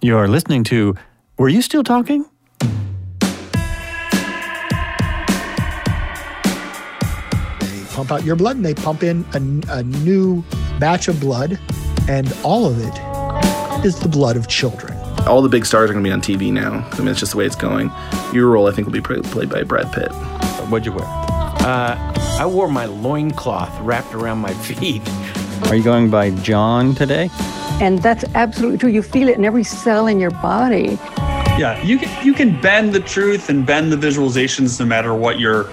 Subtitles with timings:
[0.00, 0.94] You're listening to
[1.38, 2.24] Were You Still Talking?
[7.60, 10.44] They pump out your blood and they pump in a, a new
[10.78, 11.58] batch of blood,
[12.08, 14.96] and all of it is the blood of children.
[15.26, 16.88] All the big stars are going to be on TV now.
[16.92, 17.90] I mean, it's just the way it's going.
[18.32, 20.12] Your role, I think, will be played by Brad Pitt.
[20.70, 21.04] What'd you wear?
[21.04, 25.02] Uh, I wore my loincloth wrapped around my feet.
[25.68, 27.30] Are you going by John today?
[27.80, 28.90] And that's absolutely true.
[28.90, 30.98] You feel it in every cell in your body.
[31.58, 35.38] Yeah, you can, you can bend the truth and bend the visualizations no matter what
[35.38, 35.64] your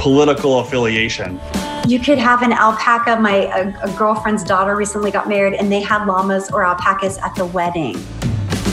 [0.00, 1.40] political affiliation.
[1.86, 3.16] You could have an alpaca.
[3.20, 7.34] My a, a girlfriend's daughter recently got married, and they had llamas or alpacas at
[7.36, 7.96] the wedding.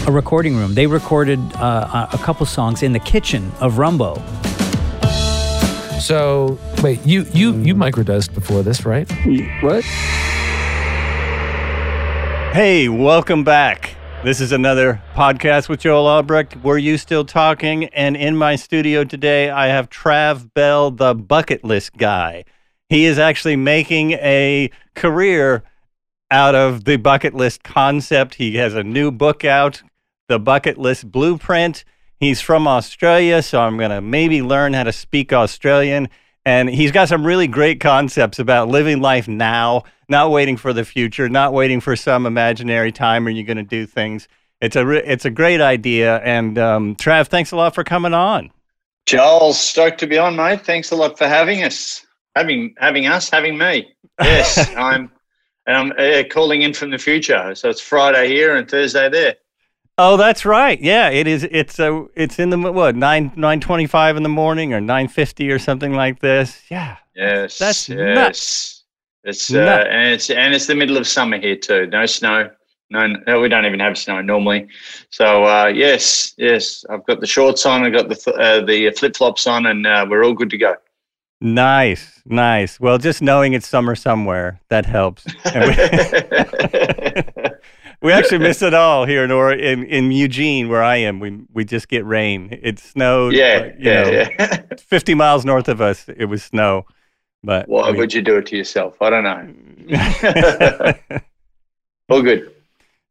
[0.07, 0.73] A recording room.
[0.73, 4.15] They recorded uh, a couple songs in the kitchen of Rumbo.
[5.99, 9.09] So wait, you you you microdosed before this, right?
[9.61, 9.85] What?
[12.53, 13.95] Hey, welcome back.
[14.23, 16.55] This is another podcast with Joel Albrecht.
[16.57, 17.85] Were you still talking?
[17.85, 22.45] And in my studio today, I have Trav Bell, the bucket list guy.
[22.89, 25.63] He is actually making a career
[26.29, 28.35] out of the bucket list concept.
[28.35, 29.81] He has a new book out,
[30.27, 31.83] The Bucket List Blueprint.
[32.19, 36.07] He's from Australia, so I'm going to maybe learn how to speak Australian.
[36.45, 40.85] And he's got some really great concepts about living life now, not waiting for the
[40.85, 44.27] future, not waiting for some imaginary time when you're going to do things.
[44.61, 46.19] It's a re- it's a great idea.
[46.19, 48.51] And um, Trav, thanks a lot for coming on.
[49.07, 50.61] Joel, stoked to be on, mate.
[50.61, 53.91] Thanks a lot for having us, having having us, having me.
[54.21, 55.11] Yes, I'm,
[55.65, 57.55] and I'm uh, calling in from the future.
[57.55, 59.35] So it's Friday here and Thursday there.
[59.97, 60.79] Oh, that's right.
[60.79, 61.43] Yeah, it is.
[61.49, 62.05] It's a.
[62.15, 65.57] It's in the what nine nine twenty five in the morning or nine fifty or
[65.57, 66.61] something like this.
[66.69, 66.97] Yeah.
[67.15, 67.57] Yes.
[67.57, 68.15] That's yes.
[68.15, 68.82] nuts.
[69.23, 69.87] It's uh, Nuts.
[69.89, 71.87] and it's and it's the middle of summer here too.
[71.87, 72.49] No snow.
[72.89, 74.67] No, no, we don't even have snow normally.
[75.09, 77.83] So uh, yes, yes, I've got the shorts on.
[77.83, 80.57] I've got the th- uh, the flip flops on, and uh, we're all good to
[80.57, 80.75] go.
[81.41, 82.79] Nice, nice.
[82.79, 85.25] Well, just knowing it's summer somewhere that helps.
[85.25, 85.61] We,
[88.01, 91.19] we actually miss it all here in or in, in Eugene, where I am.
[91.19, 92.59] We we just get rain.
[92.61, 93.33] It snowed.
[93.33, 94.61] Yeah, yeah, know, yeah.
[94.77, 96.85] Fifty miles north of us, it was snow.
[97.43, 99.01] But Why we- would you do it to yourself?
[99.01, 100.93] I don't know.
[102.09, 102.51] all good.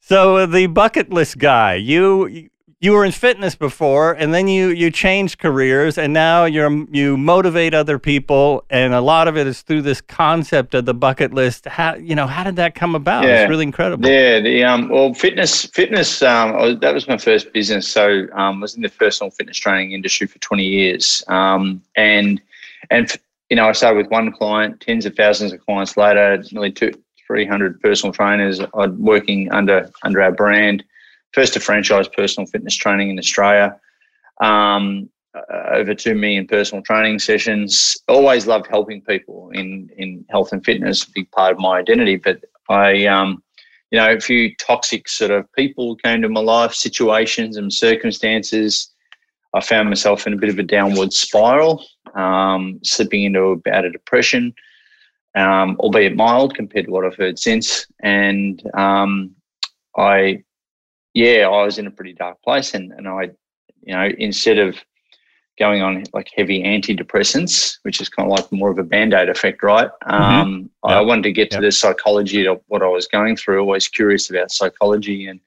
[0.01, 2.49] So uh, the bucket list guy, you
[2.81, 7.17] you were in fitness before, and then you you changed careers, and now you're you
[7.17, 11.33] motivate other people, and a lot of it is through this concept of the bucket
[11.33, 11.67] list.
[11.67, 13.23] How you know how did that come about?
[13.23, 13.43] Yeah.
[13.43, 14.09] It's really incredible.
[14.09, 16.23] Yeah, the um, well, fitness, fitness.
[16.23, 17.87] Um, was, that was my first business.
[17.87, 21.23] So um, I was in the personal fitness training industry for twenty years.
[21.29, 22.43] Um, and
[22.91, 23.17] and
[23.53, 26.91] you know, I started with one client, tens of thousands of clients later, nearly two,
[27.27, 28.63] three hundred personal trainers.
[28.73, 30.83] I'm working under under our brand.
[31.35, 33.79] First to franchise personal fitness training in Australia.
[34.41, 37.95] Um, uh, over two million personal training sessions.
[38.09, 41.05] Always loved helping people in in health and fitness.
[41.05, 42.17] Big part of my identity.
[42.17, 43.43] But I, um,
[43.91, 48.91] you know, a few toxic sort of people came to my life, situations and circumstances.
[49.53, 53.85] I found myself in a bit of a downward spiral, um, slipping into a bout
[53.85, 54.55] of depression,
[55.35, 57.87] um, albeit mild compared to what I've heard since.
[58.03, 59.35] And um,
[59.97, 60.43] I,
[61.15, 63.31] yeah, I was in a pretty dark place, and and I,
[63.83, 64.77] you know, instead of
[65.59, 69.29] going on like heavy antidepressants, which is kind of like more of a band aid
[69.29, 69.91] effect, right?
[70.07, 73.61] Um, I wanted to get to the psychology of what I was going through.
[73.61, 75.41] Always curious about psychology, and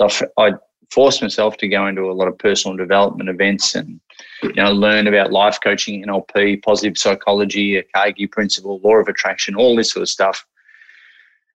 [0.00, 0.08] I,
[0.38, 0.52] I
[0.92, 4.00] forced myself to go into a lot of personal development events and
[4.42, 9.54] you know learn about life coaching, NLP, positive psychology, a Carnegie principle, law of attraction,
[9.54, 10.44] all this sort of stuff.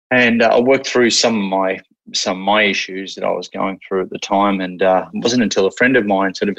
[0.10, 1.80] And uh, I worked through some of my
[2.14, 5.24] some of my issues that I was going through at the time, and uh, it
[5.24, 6.58] wasn't until a friend of mine, sort of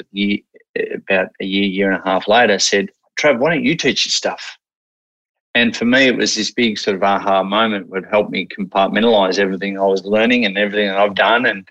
[0.93, 4.13] about a year, year and a half later, said, "Trav, why don't you teach this
[4.13, 4.57] stuff?"
[5.55, 9.39] And for me, it was this big sort of aha moment would help me compartmentalize
[9.39, 11.45] everything I was learning and everything that I've done.
[11.47, 11.67] And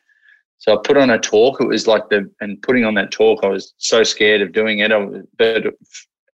[0.58, 1.60] so I put on a talk.
[1.60, 4.80] It was like the, and putting on that talk, I was so scared of doing
[4.80, 4.92] it.
[4.92, 5.06] I
[5.38, 5.74] but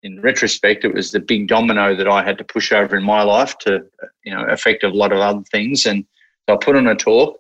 [0.03, 3.23] in retrospect, it was the big domino that I had to push over in my
[3.23, 3.85] life to,
[4.25, 5.87] you know, affect a lot of other things.
[5.87, 6.05] And
[6.49, 7.39] so I put on a talk.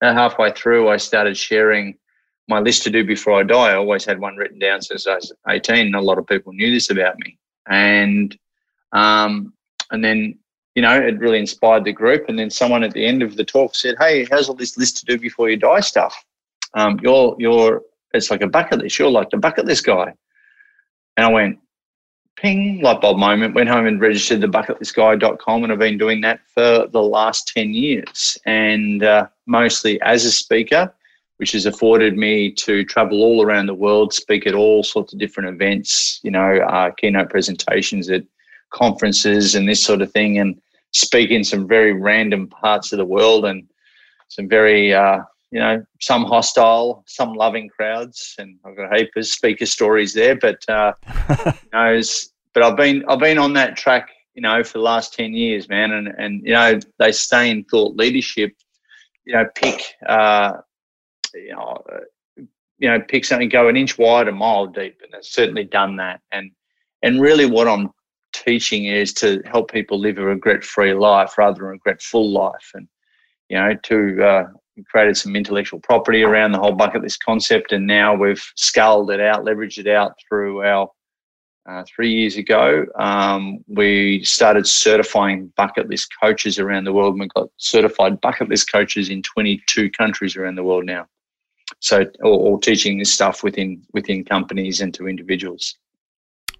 [0.00, 1.96] And halfway through, I started sharing
[2.46, 3.70] my list to do before I die.
[3.70, 5.86] I always had one written down since I was 18.
[5.86, 7.38] And a lot of people knew this about me.
[7.68, 8.36] And
[8.92, 9.52] um,
[9.90, 10.38] and then,
[10.78, 12.28] you know, it really inspired the group.
[12.28, 14.96] And then someone at the end of the talk said, Hey, how's all this list
[14.98, 16.14] to do before you die stuff?
[16.74, 17.82] Um, you're, you're,
[18.14, 18.96] it's like a bucket list.
[18.96, 20.14] You're like the bucket list guy.
[21.16, 21.58] And I went,
[22.36, 25.64] ping, light bulb moment, went home and registered the bucketlistguy.com.
[25.64, 30.30] And I've been doing that for the last 10 years and uh, mostly as a
[30.30, 30.94] speaker,
[31.38, 35.18] which has afforded me to travel all around the world, speak at all sorts of
[35.18, 38.22] different events, you know, uh, keynote presentations at
[38.70, 40.60] conferences and this sort of thing, and
[40.92, 43.68] speak in some very random parts of the world and
[44.28, 45.18] some very, uh,
[45.50, 50.12] you know, some hostile, some loving crowds, and I've got a heap of speaker stories
[50.12, 50.36] there.
[50.36, 50.92] But uh,
[51.46, 52.00] you know,
[52.52, 55.68] but I've been I've been on that track, you know, for the last ten years,
[55.68, 58.52] man, and and you know they stay in thought leadership.
[59.24, 60.52] You know, pick uh,
[61.34, 61.82] you know,
[62.78, 65.96] you know, pick something, go an inch wide, a mile deep, and it's certainly done
[65.96, 66.20] that.
[66.32, 66.50] And
[67.02, 67.90] and really, what I'm
[68.32, 72.88] teaching is to help people live a regret-free life rather than a regret-full life, and
[73.48, 74.44] you know, to uh,
[74.86, 79.20] created some intellectual property around the whole bucket list concept, and now we've scaled it
[79.20, 80.90] out, leveraged it out through our.
[81.68, 87.20] Uh, three years ago, um, we started certifying bucket list coaches around the world.
[87.20, 91.06] We've got certified bucket list coaches in 22 countries around the world now
[91.80, 95.76] so or, teaching this stuff within within companies and to individuals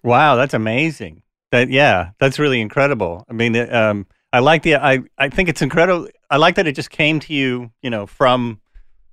[0.02, 3.24] wow that's amazing that yeah that's really incredible.
[3.28, 6.74] I mean um, i like the i i think it's incredible i like that it
[6.74, 8.60] just came to you you know from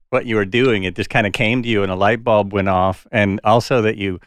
[0.10, 0.84] what you were doing.
[0.84, 3.06] It just kind of came to you and a light bulb went off.
[3.12, 4.20] And also that you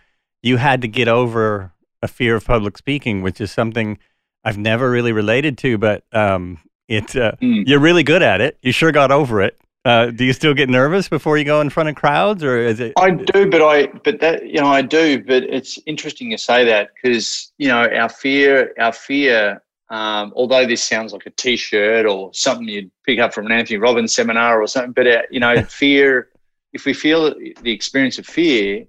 [0.43, 1.72] you had to get over
[2.02, 3.99] a fear of public speaking which is something
[4.44, 7.64] i've never really related to but um it uh, mm.
[7.66, 8.56] you're really good at it.
[8.62, 9.58] You sure got over it
[9.88, 12.79] uh, do you still get nervous before you go in front of crowds, or is
[12.79, 12.93] it?
[12.99, 16.62] I do, but I but that you know I do, but it's interesting to say
[16.67, 19.62] that because you know our fear, our fear.
[19.90, 23.79] Um, although this sounds like a T-shirt or something you'd pick up from an Anthony
[23.79, 26.29] Robbins seminar or something, but uh, you know, fear.
[26.75, 28.85] If we feel the experience of fear,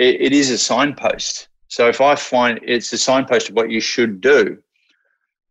[0.00, 1.46] it, it is a signpost.
[1.68, 4.58] So if I find it's a signpost of what you should do,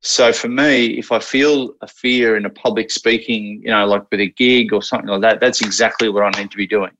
[0.06, 4.04] so for me, if I feel a fear in a public speaking, you know, like
[4.12, 6.92] with a gig or something like that, that's exactly what I need to be doing.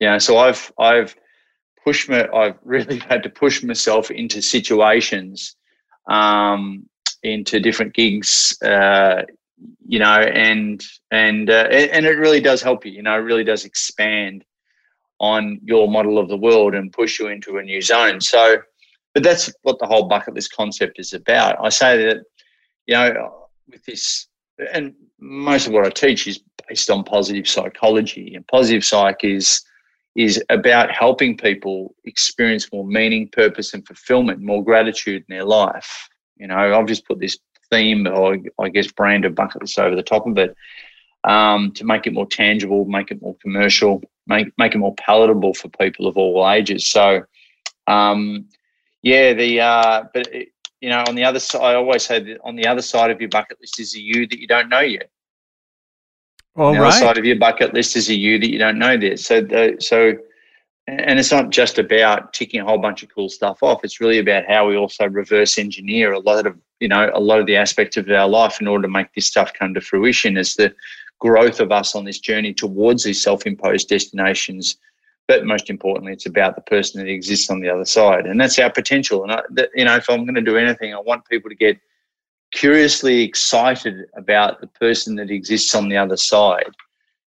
[0.00, 1.14] You know, so I've I've
[1.84, 2.16] pushed me.
[2.16, 5.56] I've really had to push myself into situations,
[6.08, 6.88] um,
[7.22, 9.24] into different gigs, uh,
[9.86, 12.92] you know, and and uh, and it really does help you.
[12.92, 14.42] You know, it really does expand
[15.20, 18.22] on your model of the world and push you into a new zone.
[18.22, 18.62] So
[19.14, 21.56] but that's what the whole bucket list concept is about.
[21.62, 22.24] I say that,
[22.86, 24.26] you know, with this,
[24.72, 29.62] and most of what I teach is based on positive psychology, and positive psych is
[30.14, 36.08] is about helping people experience more meaning, purpose, and fulfillment, more gratitude in their life.
[36.36, 37.38] You know, I've just put this
[37.70, 40.54] theme, or I guess, brand of bucket list over the top of it
[41.24, 45.54] um, to make it more tangible, make it more commercial, make make it more palatable
[45.54, 46.86] for people of all ages.
[46.86, 47.24] So.
[47.88, 48.46] Um,
[49.02, 50.48] yeah, the uh, but it,
[50.80, 53.20] you know, on the other side, I always say that on the other side of
[53.20, 55.10] your bucket list is a you that you don't know yet.
[56.56, 56.92] On the right.
[56.92, 59.16] side of your bucket list is a you that you don't know there.
[59.16, 60.12] So, the, so,
[60.86, 63.84] and it's not just about ticking a whole bunch of cool stuff off.
[63.84, 67.38] It's really about how we also reverse engineer a lot of you know a lot
[67.38, 70.36] of the aspects of our life in order to make this stuff come to fruition.
[70.36, 70.74] As the
[71.20, 74.78] growth of us on this journey towards these self-imposed destinations
[75.28, 78.58] but most importantly, it's about the person that exists on the other side, and that's
[78.58, 79.22] our potential.
[79.22, 81.56] And I, that, you know, if I'm going to do anything, I want people to
[81.56, 81.78] get
[82.52, 86.70] curiously excited about the person that exists on the other side.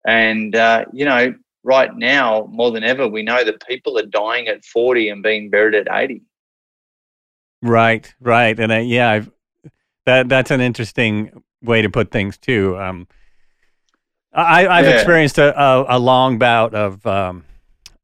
[0.05, 4.47] And uh, you know, right now more than ever, we know that people are dying
[4.47, 6.21] at 40 and being buried at 80.
[7.61, 9.31] Right, right, and uh, yeah, I've,
[10.05, 12.77] that that's an interesting way to put things too.
[12.77, 13.07] Um,
[14.33, 14.91] I, I've yeah.
[14.91, 17.43] experienced a, a, a, long bout of um,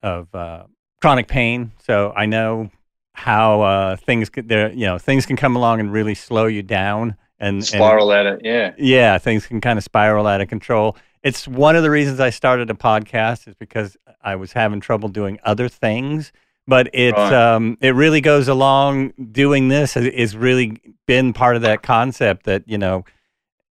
[0.04, 0.66] of uh,
[1.02, 2.70] chronic pain, so I know
[3.14, 4.72] how uh, things there.
[4.72, 8.34] You know, things can come along and really slow you down and spiral and, at
[8.34, 8.42] it.
[8.44, 10.98] Yeah, yeah, things can kind of spiral out of control.
[11.24, 15.10] It's one of the reasons I started a podcast is because I was having trouble
[15.10, 16.32] doing other things.
[16.66, 17.34] But it's right.
[17.34, 19.14] um, it really goes along.
[19.32, 23.04] Doing this has really been part of that concept that you know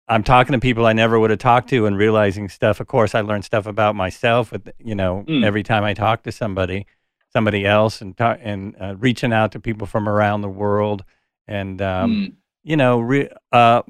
[0.09, 2.79] I'm talking to people I never would have talked to and realizing stuff.
[2.79, 4.51] Of course, I learned stuff about myself.
[4.51, 5.45] With you know, mm.
[5.45, 6.87] every time I talk to somebody,
[7.33, 11.03] somebody else, and talk, and uh, reaching out to people from around the world,
[11.47, 12.33] and um, mm.
[12.63, 13.81] you know, re- uh,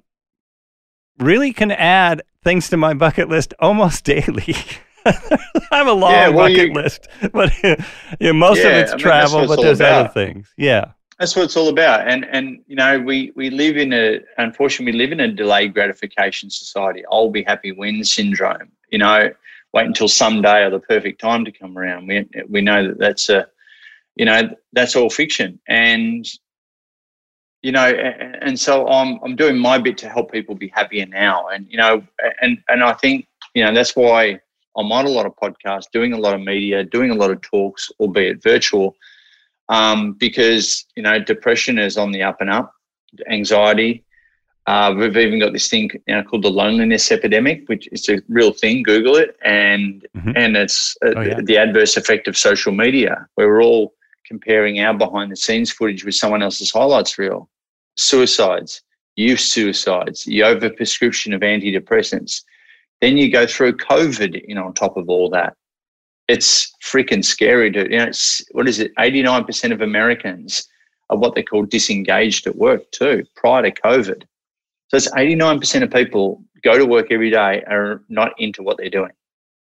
[1.20, 4.56] really can add things to my bucket list almost daily.
[5.06, 7.78] I have a long yeah, well, bucket you, list, but you
[8.20, 10.52] know, most yeah, of it's I mean, travel, but there's other things.
[10.58, 10.94] Yeah.
[11.20, 12.08] That's what it's all about.
[12.08, 15.74] And and you know, we we live in a unfortunately we live in a delayed
[15.74, 17.04] gratification society.
[17.12, 18.72] I'll be happy when syndrome.
[18.92, 19.30] You know,
[19.74, 22.08] wait until someday or the perfect time to come around.
[22.08, 23.48] We we know that that's a
[24.16, 26.28] you know that's all fiction and
[27.62, 27.86] you know
[28.42, 31.78] and so i'm i'm doing my bit to help people be happier now and you
[31.78, 32.04] know
[32.42, 34.40] and and i think you know that's why
[34.78, 37.42] I'm on a lot of podcasts, doing a lot of media, doing a lot of
[37.42, 38.96] talks, albeit virtual,
[39.70, 42.72] um, because you know depression is on the up and up,
[43.30, 44.04] anxiety.
[44.66, 48.22] Uh, we've even got this thing you know, called the loneliness epidemic, which is a
[48.28, 48.84] real thing.
[48.84, 50.34] Google it, and Mhm.
[50.36, 51.36] and it's uh, Oh, yeah.
[51.36, 53.94] the, the adverse effect of social media, where we're all
[54.26, 57.50] comparing our behind the scenes footage with someone else's highlights reel.
[57.96, 58.82] Suicides,
[59.16, 62.44] youth suicides, the overprescription of antidepressants.
[63.00, 65.56] Then you go through COVID, you know, on top of all that.
[66.28, 68.94] It's freaking scary to, you know, it's, what is it?
[68.96, 70.68] 89% of Americans
[71.10, 74.24] are what they call disengaged at work too, prior to COVID.
[74.90, 78.90] So it's 89% of people go to work every day are not into what they're
[78.90, 79.12] doing.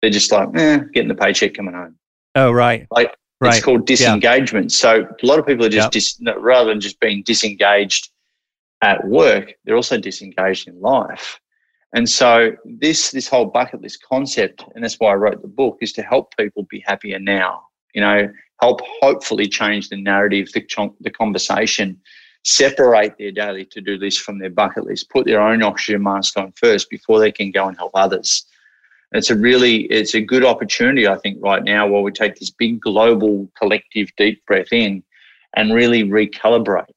[0.00, 1.96] They're just like, eh, getting the paycheck coming home.
[2.34, 2.86] Oh, right.
[2.90, 3.56] Like Right.
[3.56, 3.96] it's called Yeah.
[3.96, 4.72] disengagement.
[4.72, 5.90] So a lot of people are just Yep.
[5.92, 8.10] dis, rather than just being disengaged
[8.80, 11.38] at work, they're also disengaged in life.
[11.94, 15.78] And so this this whole bucket list concept, and that's why I wrote the book,
[15.80, 17.62] is to help people be happier now.
[17.94, 18.28] You know,
[18.60, 22.00] help hopefully change the narrative, the the conversation,
[22.44, 26.36] separate their daily to do list from their bucket list, put their own oxygen mask
[26.36, 28.46] on first before they can go and help others.
[29.12, 32.36] And it's a really it's a good opportunity, I think, right now while we take
[32.36, 35.02] this big global collective deep breath in
[35.54, 36.95] and really recalibrate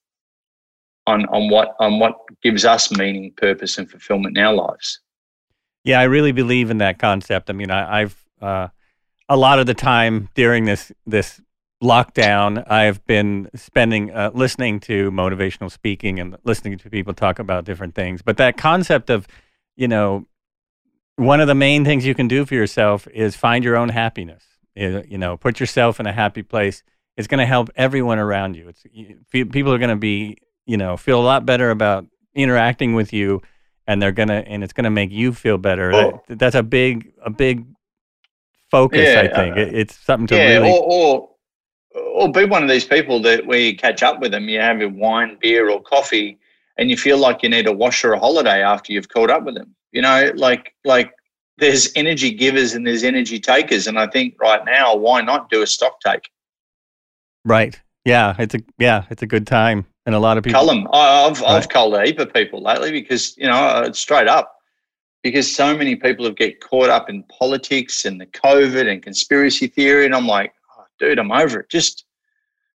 [1.09, 4.99] on on what on what gives us meaning, purpose, and fulfillment in our lives.
[5.83, 7.49] Yeah, I really believe in that concept.
[7.49, 8.67] I mean, I, I've uh,
[9.27, 11.41] a lot of the time during this this
[11.81, 17.65] lockdown, I've been spending uh, listening to motivational speaking and listening to people talk about
[17.65, 18.21] different things.
[18.21, 19.27] But that concept of,
[19.77, 20.25] you know,
[21.15, 24.43] one of the main things you can do for yourself is find your own happiness.
[24.75, 26.83] You you know, put yourself in a happy place.
[27.17, 28.69] It's going to help everyone around you.
[28.69, 30.37] It's you- people are going to be,
[30.69, 33.41] you know, feel a lot better about interacting with you
[33.87, 35.91] and they're gonna and it's gonna make you feel better.
[35.93, 36.21] Oh.
[36.27, 37.65] That- that's a big a big
[38.71, 39.09] focus.
[39.15, 40.69] I think uh, It- it's something to yeah, really.
[40.71, 41.29] or, or
[42.13, 44.79] or be one of these people that where you catch up with them, you have
[44.79, 46.37] your wine, beer, or coffee,
[46.77, 49.43] and you feel like you need a wash or a holiday after you've caught up
[49.43, 49.75] with them.
[49.91, 51.11] You know, like like
[51.57, 55.61] there's energy givers and there's energy takers, and I think right now, why not do
[55.63, 56.29] a stock take?
[57.43, 57.79] Right.
[58.05, 58.35] Yeah.
[58.37, 59.05] It's a yeah.
[59.09, 60.59] It's a good time, and a lot of people.
[60.59, 61.51] Cull I've Right.
[61.51, 64.55] I've culled a heap of people lately because you know uh, straight up
[65.23, 69.67] because so many people have get caught up in politics and the COVID and conspiracy
[69.67, 71.69] theory, and I'm like, oh, dude, I'm over it.
[71.69, 72.05] Just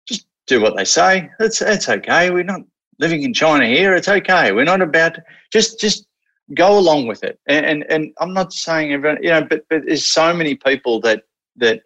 [0.06, 1.28] just do what they say.
[1.40, 2.30] It's it's okay.
[2.30, 2.60] We're not
[3.00, 3.94] living in China here.
[3.94, 4.52] It's okay.
[4.52, 6.06] We're not about to, just just
[6.54, 7.40] go along with it.
[7.46, 11.00] And, and and I'm not saying everyone, you know, but but there's so many people
[11.00, 11.24] that
[11.56, 11.80] that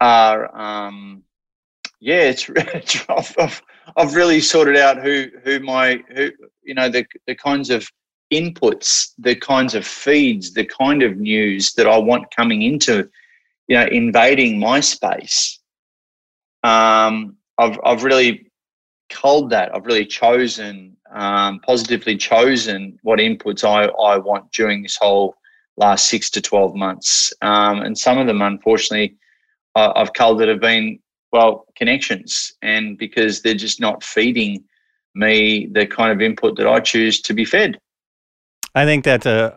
[0.00, 1.22] are um
[2.00, 3.62] yeah, it's, it's I've,
[3.96, 6.30] I've, really sorted out who who my who
[6.62, 7.88] you know the the kinds of
[8.32, 13.08] inputs, the kinds of feeds, the kind of news that I want coming into,
[13.68, 15.60] you know, invading my space.
[16.62, 18.50] Um, I've I've really
[19.10, 19.74] culled that.
[19.74, 25.36] I've really chosen um, positively chosen what inputs I I want during this whole
[25.76, 29.16] last six to twelve months, um, and some of them, unfortunately,
[29.74, 30.98] I- I've culled that have been
[31.34, 34.64] well connections and because they're just not feeding
[35.14, 37.78] me the kind of input that i choose to be fed
[38.74, 39.56] I think that's a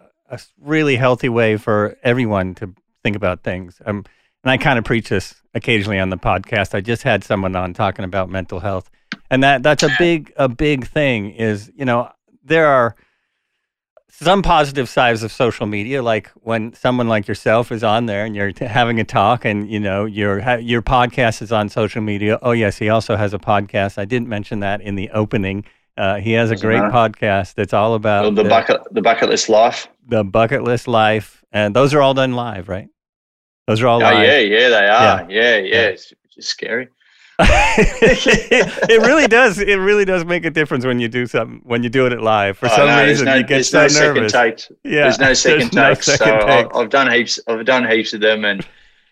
[0.60, 3.82] really healthy way for everyone to think about things.
[3.86, 4.06] Um,
[4.44, 6.76] and I kind of preach this occasionally on the podcast.
[6.76, 8.90] I just had someone on talking about mental health,
[9.32, 11.32] and that that's a big a big thing.
[11.32, 12.12] Is you know
[12.44, 12.96] there are
[14.10, 18.36] some positive sides of social media, like when someone like yourself is on there and
[18.36, 22.02] you're t- having a talk, and you know your ha- your podcast is on social
[22.02, 22.40] media.
[22.42, 23.98] Oh yes, he also has a podcast.
[23.98, 25.66] I didn't mention that in the opening.
[25.98, 26.92] Uh, he has a Doesn't great matter.
[26.92, 31.76] podcast that's all about the, bucket the bucket list life the bucket list life, and
[31.76, 32.88] those are all done live, right?
[33.68, 34.24] Those are all oh live.
[34.26, 35.82] yeah yeah they are yeah yeah, Yeah.
[35.88, 36.88] It's, it's scary
[37.40, 39.60] it really does.
[39.60, 42.58] It really does make a difference when you do something when you do it live.
[42.58, 44.32] For Oh, some no, reason, no, you get so no second nervous.
[44.32, 46.76] takes Yeah, there's no second there's no takes second so takes.
[46.76, 48.66] I've, done heaps i've done heaps of them and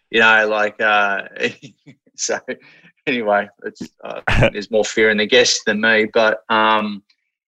[0.09, 1.23] you know like uh
[2.15, 2.39] so
[3.07, 7.03] anyway it's uh, there's more fear in the guests than me but um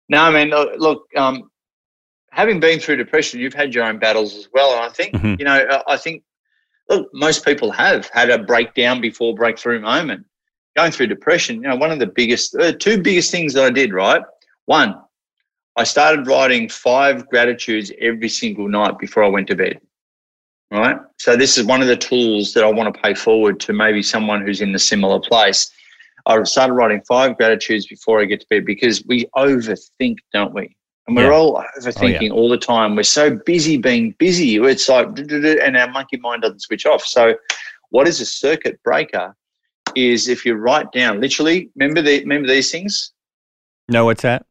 [0.09, 1.49] no i mean look, um
[2.31, 5.37] having been through depression you've had your own battles as well and i think Mhm.
[5.39, 6.23] you know i think
[6.89, 10.25] look most people have had a breakdown before breakthrough moment
[10.75, 13.69] going through depression you know one of the biggest uh, two biggest things that i
[13.69, 14.21] did right
[14.65, 14.95] one
[15.75, 19.81] I started writing five gratitudes every single night before I went to bed.
[20.69, 20.97] Right.
[21.17, 24.03] So this is one of the tools that I want to pay forward to maybe
[24.03, 25.71] someone who's in a similar place.
[26.25, 30.75] I started writing five gratitudes before I get to bed because we overthink, don't we?
[31.07, 31.37] And we're Yeah.
[31.37, 32.95] all overthinking all the time.
[32.95, 34.57] We're so busy being busy.
[34.57, 37.03] It's like, and our monkey mind doesn't switch off.
[37.03, 37.35] So,
[37.89, 39.35] what is a circuit breaker?
[39.95, 41.69] Is if you write down literally.
[41.75, 43.11] Remember the remember these things.
[43.89, 44.45] No, what's that?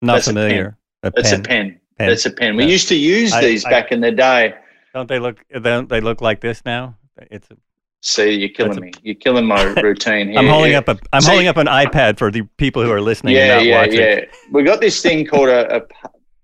[0.00, 0.76] Not That's a familiar.
[1.02, 1.40] A That's pen.
[1.40, 1.80] a pen.
[1.98, 2.08] Pen.
[2.08, 2.56] That's a pen.
[2.56, 2.70] We Yeah.
[2.70, 4.54] used to use I- these I- back in the day.
[4.94, 5.38] Don't they look?
[5.62, 6.96] Don't they look like this now?
[7.30, 7.48] It's.
[7.50, 7.56] A,
[8.04, 8.90] See, you're killing a- me.
[9.02, 10.38] You're killing my routine here.
[10.38, 10.78] I'm holding Yeah.
[10.78, 10.98] up a.
[11.12, 13.64] I'm See- holding up an iPad for the people who are listening yeah, and not
[13.66, 14.00] yeah, watching.
[14.00, 14.20] yeah.
[14.50, 15.82] We got this thing called a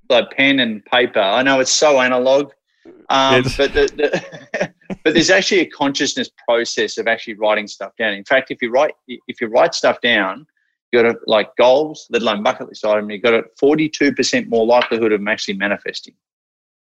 [0.09, 1.21] like pen and paper.
[1.21, 2.53] I know it's so analog,
[3.09, 4.73] um, but the, the
[5.05, 8.15] but there's actually a consciousness process of actually writing stuff down.
[8.15, 10.47] In fact, if you write if you write stuff down,
[10.93, 13.11] you got to like goals, let alone bucket list item.
[13.11, 16.15] You got a 42 percent more likelihood of them actually manifesting.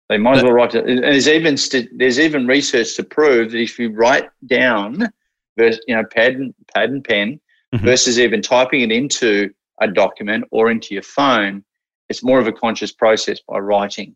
[0.09, 0.87] They might as well write it.
[0.87, 1.57] and There's even
[1.97, 5.09] there's even research to prove that if you write down,
[5.57, 7.41] you know, pad and pad and pen,
[7.75, 7.81] Mhm.
[7.81, 11.65] versus even typing it into a document or into your phone,
[12.09, 14.15] it's more of a conscious process by writing.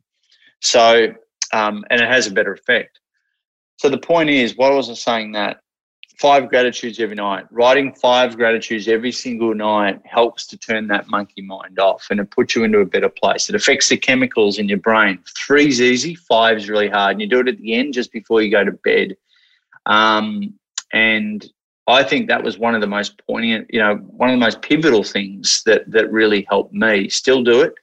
[0.61, 1.09] So,
[1.53, 3.01] um, and it has a better effect.
[3.77, 5.61] So the point is, what was I saying that
[6.19, 11.43] five gratitudes every night, writing five gratitudes every single night helps to turn that monkey
[11.43, 13.49] mind off and it puts you into a better place.
[13.49, 15.21] It affects the chemicals in your brain.
[15.37, 17.13] Three's easy, five's really hard.
[17.13, 19.17] And you do it at the end just before you go to bed.
[19.87, 20.55] Um,
[20.93, 21.49] and
[21.87, 24.61] I think that was one of the most poignant, you know, one of the most
[24.61, 27.09] pivotal things that that really helped me.
[27.09, 27.75] Still do it,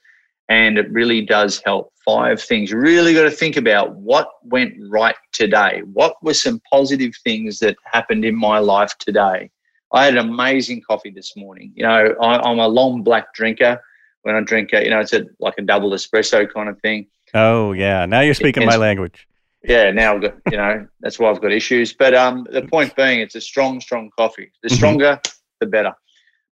[0.50, 1.92] and it really does help.
[2.06, 5.82] Five things you really got to think about what went right today.
[5.94, 9.50] What were some positive things that happened in my life today?
[9.92, 11.72] I had an amazing coffee this morning.
[11.76, 13.82] You know, I, I'm a long black drinker.
[14.22, 17.08] When I drink, it, you know, it's a like a double espresso kind of thing.
[17.34, 18.06] Oh yeah.
[18.06, 19.28] Now you're speaking my language.
[19.64, 21.94] Yeah, now I've got you know that's why I've got issues.
[21.94, 24.52] But um, the point being, it's a strong, strong coffee.
[24.62, 24.76] The Mhm.
[24.76, 25.22] stronger,
[25.60, 25.94] the better.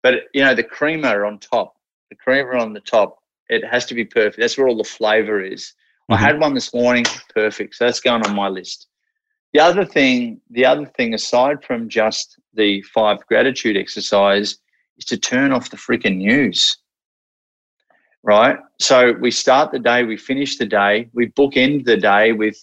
[0.02, 1.74] But you know, the crema on top,
[2.08, 3.18] the crema on the top,
[3.50, 4.38] it has to be perfect.
[4.38, 5.74] That's where all the flavor is.
[6.10, 6.20] I Mhm.
[6.20, 7.04] had one this morning,
[7.34, 7.76] perfect.
[7.76, 8.88] So that's going on my list.
[9.52, 14.58] The other thing, the other thing, aside from just the five gratitude exercise,
[14.98, 16.78] is to turn off the freaking news
[18.22, 18.58] right?
[18.78, 22.56] So we start the day, we finish the day, we bookend the day with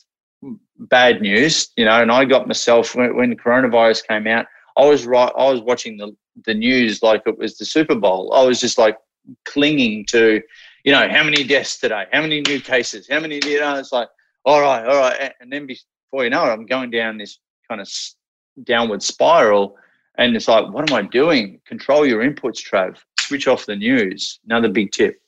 [0.77, 2.01] bad news, you know.
[2.01, 4.45] And I got myself when, when coronavirus came out,
[4.77, 5.31] I was right.
[5.37, 8.31] I was watching the the news like it was the Super Bowl.
[8.33, 8.97] I was just like
[9.45, 10.41] clinging to,
[10.87, 13.75] you know, how many deaths today, how many new cases, how many, you know.
[13.75, 14.07] It's like,
[14.45, 17.81] all right, all right, and then before you know it, I'm going down this kind
[17.81, 17.89] of
[18.63, 19.75] downward spiral.
[20.17, 21.59] And it's like, what am I doing?
[21.67, 22.99] Control your inputs, Trav.
[23.19, 24.39] Switch off the news.
[24.45, 25.21] Another big tip.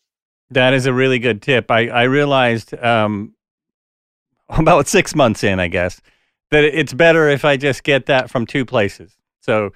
[0.49, 1.69] That is a really good tip.
[1.69, 3.33] I, I realized um,
[4.49, 5.99] about six months in, I guess,
[6.51, 9.17] that it's better if I just get that from two places.
[9.41, 9.71] So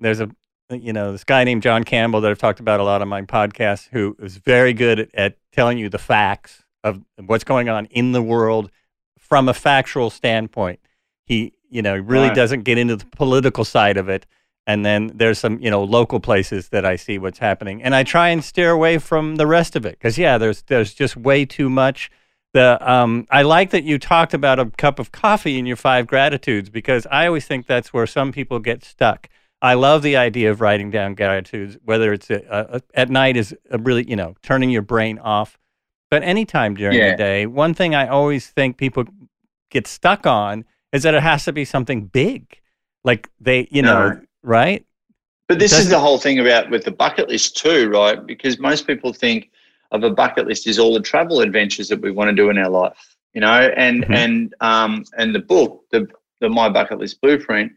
[0.00, 0.30] there's a,
[0.70, 3.22] you know, this guy named John Campbell that I've talked about a lot on my
[3.22, 7.86] podcast who is very good at, at telling you the facts of what's going on
[7.86, 8.70] in the world
[9.18, 10.80] from a factual standpoint.
[11.24, 12.34] He, you know, really Right.
[12.36, 14.26] doesn't get into the political side of it.
[14.66, 18.02] And then there's some, you know, local places that I see what's happening, and I
[18.02, 21.46] try and steer away from the rest of it because, yeah, there's there's just way
[21.46, 22.10] too much.
[22.52, 26.06] The um, I like that you talked about a cup of coffee in your five
[26.06, 29.30] gratitudes because I always think that's where some people get stuck.
[29.60, 33.56] I love the idea of writing down gratitudes, whether it's a, a, at night is
[33.70, 35.58] a really, you know, turning your brain off,
[36.10, 37.10] but anytime during Yeah.
[37.10, 37.46] the day.
[37.46, 39.04] One thing I always think people
[39.70, 42.60] get stuck on is that it has to be something big,
[43.04, 44.84] like they, you know, right?
[45.48, 48.24] But this is the whole thing about with the bucket list too, right?
[48.24, 49.50] Because most people think
[49.90, 52.58] of a bucket list is all the travel adventures that we want to do in
[52.58, 53.72] our life, you know.
[53.76, 54.14] And Mhm.
[54.14, 56.06] and um and the book, the
[56.40, 57.72] the My Bucket List Blueprint,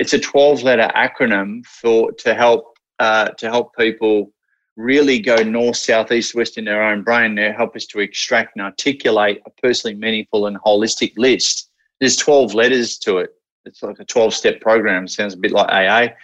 [0.00, 4.32] it's a twelve letter acronym for to help uh, to help people
[4.76, 7.34] really go north, south, east, west in their own brain.
[7.34, 11.70] They help us to extract and articulate a personally meaningful and holistic list.
[12.00, 13.30] There's twelve letters to it.
[13.66, 15.06] It's like a twelve step program.
[15.06, 16.14] Sounds a bit like AA.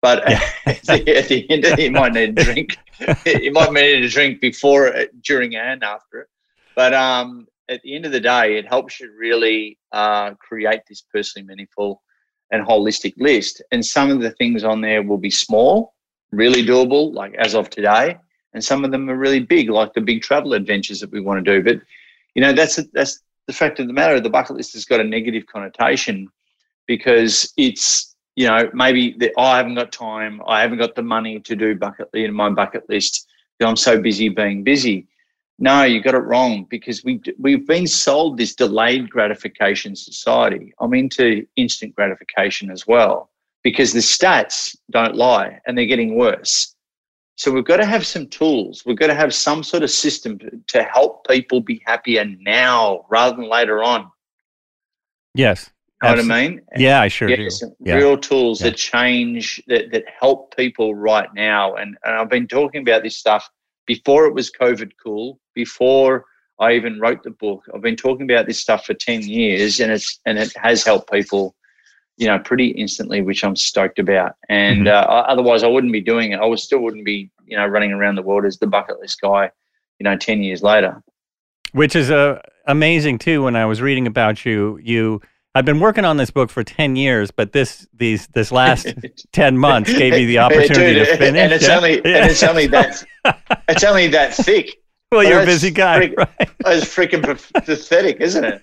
[0.00, 0.22] But
[0.66, 2.76] at, the, at the end, you might need a drink.
[3.26, 6.28] you might need a drink before, during, and after it.
[6.76, 11.02] But um, at the end of the day, it helps you really uh, create this
[11.10, 12.02] personally meaningful
[12.54, 13.62] and holistic list.
[13.72, 15.94] And some of the things on there will be small,
[16.30, 18.16] really doable, like as of today,
[18.52, 21.44] and some of them are really big, like the big travel adventures that we want
[21.44, 21.62] to do.
[21.62, 21.84] But
[22.34, 24.20] you know, that's that's the fact of the matter.
[24.20, 26.28] The bucket list has got a negative connotation
[26.86, 31.02] because it's you know maybe the, oh, I haven't got time, I haven't got the
[31.02, 33.26] money to do bucket in my bucket list
[33.60, 35.06] I'm so busy being busy.
[35.58, 40.74] No, you got it wrong because we we've been sold this delayed gratification society.
[40.80, 43.30] I'm into instant gratification as well
[43.62, 46.74] because the stats don't lie and they're getting worse.
[47.36, 48.84] So we've got to have some tools.
[48.86, 53.06] We've got to have some sort of system to, to help people be happier now
[53.08, 54.10] rather than later on.
[55.34, 55.70] Yes.
[56.02, 56.60] You know what I mean?
[56.76, 57.48] Yeah, I sure do.
[57.50, 57.94] some Yeah.
[57.94, 58.70] real tools Yeah.
[58.70, 61.74] that change that, that help people right now.
[61.74, 63.48] And, and I've been talking about this stuff
[63.86, 66.24] before it was COVID cool, before
[66.60, 67.64] I even wrote the book.
[67.74, 71.10] I've been talking about this stuff for 10 years and it's and it has helped
[71.10, 71.54] people,
[72.16, 74.34] you know, pretty instantly, which I'm stoked about.
[74.48, 74.92] And Mhm.
[74.92, 76.38] uh, otherwise I wouldn't be doing it.
[76.40, 79.20] I would still wouldn't be, you know, running around the world as the bucket list
[79.20, 79.50] guy,
[79.98, 81.02] you know, 10 years later.
[81.72, 83.42] which is uh, amazing too.
[83.42, 85.20] When I was reading about you, you
[85.56, 88.92] I've been working on this book for ten years, but this these this last
[89.32, 91.40] ten months gave me the opportunity dude, to finish.
[91.42, 91.76] And it's yeah?
[91.76, 92.16] only Yeah.
[92.22, 93.04] and it's only that
[93.68, 94.70] it's only that thick.
[95.12, 96.28] Well, you're a busy guy, freak- right?
[96.66, 98.62] It's freaking pathetic, isn't it?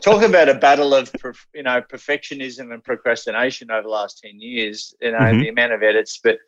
[0.00, 1.10] Talk about a battle of
[1.54, 4.94] you know perfectionism and procrastination over the last ten years.
[5.00, 5.40] You know Mhm.
[5.40, 6.38] the amount of edits, but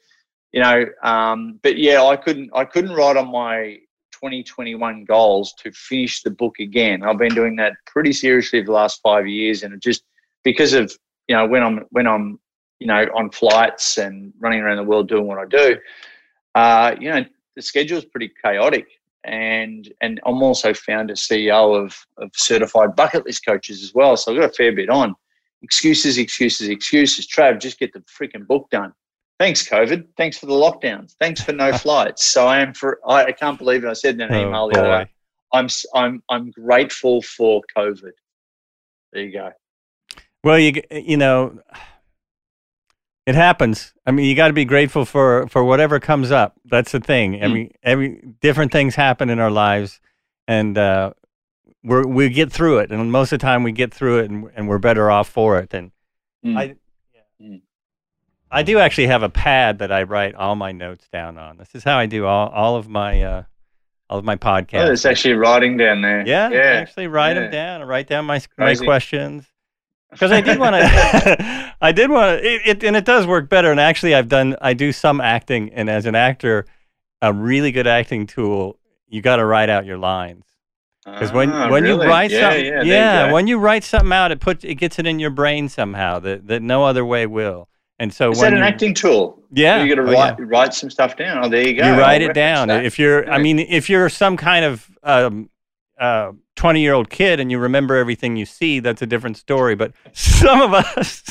[0.53, 3.79] you know, um, but yeah, I couldn't I couldn't write on my
[4.13, 7.03] 2021 goals to finish the book again.
[7.03, 10.03] I've been doing that pretty seriously for the last five years, and just
[10.45, 10.93] because of
[11.29, 12.39] you know when I'm when I'm
[12.81, 15.77] you know on flights and running around the world doing what I do,
[16.55, 17.25] uh, you know
[17.61, 18.87] the schedule's pretty chaotic
[19.25, 24.17] and and I'm also founder CEO of of certified bucket list coaches as well.
[24.17, 25.15] So I've got a fair bit on.
[25.63, 27.29] Excuses, excuses, excuses.
[27.29, 28.95] Trav, just get the freaking book done.
[29.39, 30.07] Thanks, COVID.
[30.17, 31.15] Thanks for the lockdowns.
[31.21, 32.25] Thanks for no flights.
[32.25, 32.99] So I am for.
[33.07, 33.89] I, I can't believe it.
[33.89, 35.11] I said in an Oh, email the other day.
[35.53, 38.13] I'm I'm I'm grateful for COVID.
[39.13, 39.51] There you go.
[40.43, 41.61] Well, you you know,
[43.31, 43.95] it happens.
[44.05, 46.55] I mean, you got to be grateful for for whatever comes up.
[46.65, 47.35] That's the thing.
[47.35, 47.43] Hmm.
[47.45, 50.01] Every every different things happen in our lives,
[50.49, 51.13] and uh,
[51.85, 52.91] we we get through it.
[52.91, 55.59] And most of the time, we get through it, and, and we're better off for
[55.61, 55.73] it.
[55.73, 55.93] And
[56.45, 56.57] Mm.
[56.59, 56.63] I,
[57.15, 57.21] yeah.
[57.49, 57.61] Mm.
[58.51, 61.59] I do actually have a pad that I write all my notes down on.
[61.59, 63.43] This is how I do all all of my uh,
[64.09, 64.81] all of my podcasts.
[64.83, 66.27] Oh, there's actually writing down there.
[66.27, 66.61] Yeah, I yeah.
[66.81, 67.43] actually write yeah.
[67.43, 67.83] them down.
[67.83, 68.85] I write down my my Crazy.
[68.87, 69.45] questions
[70.11, 71.75] because I did want to.
[71.81, 73.71] I did want to, it, it, and it does work better.
[73.71, 74.57] And actually, I've done.
[74.61, 76.67] I do some acting, and as an actor,
[77.23, 78.79] a really good acting tool.
[79.09, 80.45] You got to write out your lines
[81.05, 82.05] because when Ah, when really?
[82.05, 84.77] you write yeah, something, yeah, there you when you write something out, it puts it
[84.77, 87.69] gets it in your brain somehow that that no other way will.
[87.99, 89.43] And so Is when that an you, acting tool?
[89.53, 89.83] Yeah.
[89.83, 91.45] You got to Oh, write write some stuff down.
[91.45, 91.85] Oh, there you go.
[91.87, 92.69] you I'll write it down.
[92.69, 92.87] that.
[92.87, 95.51] If you're, I mean, if you're some kind of um,
[96.01, 99.75] uh, 20 year old kid and you remember everything you see, that's a different story.
[99.77, 101.23] But some of us,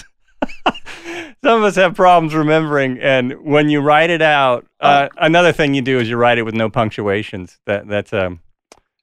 [1.44, 3.00] some of us have problems remembering.
[3.00, 6.44] And when you write it out, uh, another thing you do is you write it
[6.44, 7.60] with no punctuations.
[7.66, 8.40] That that's um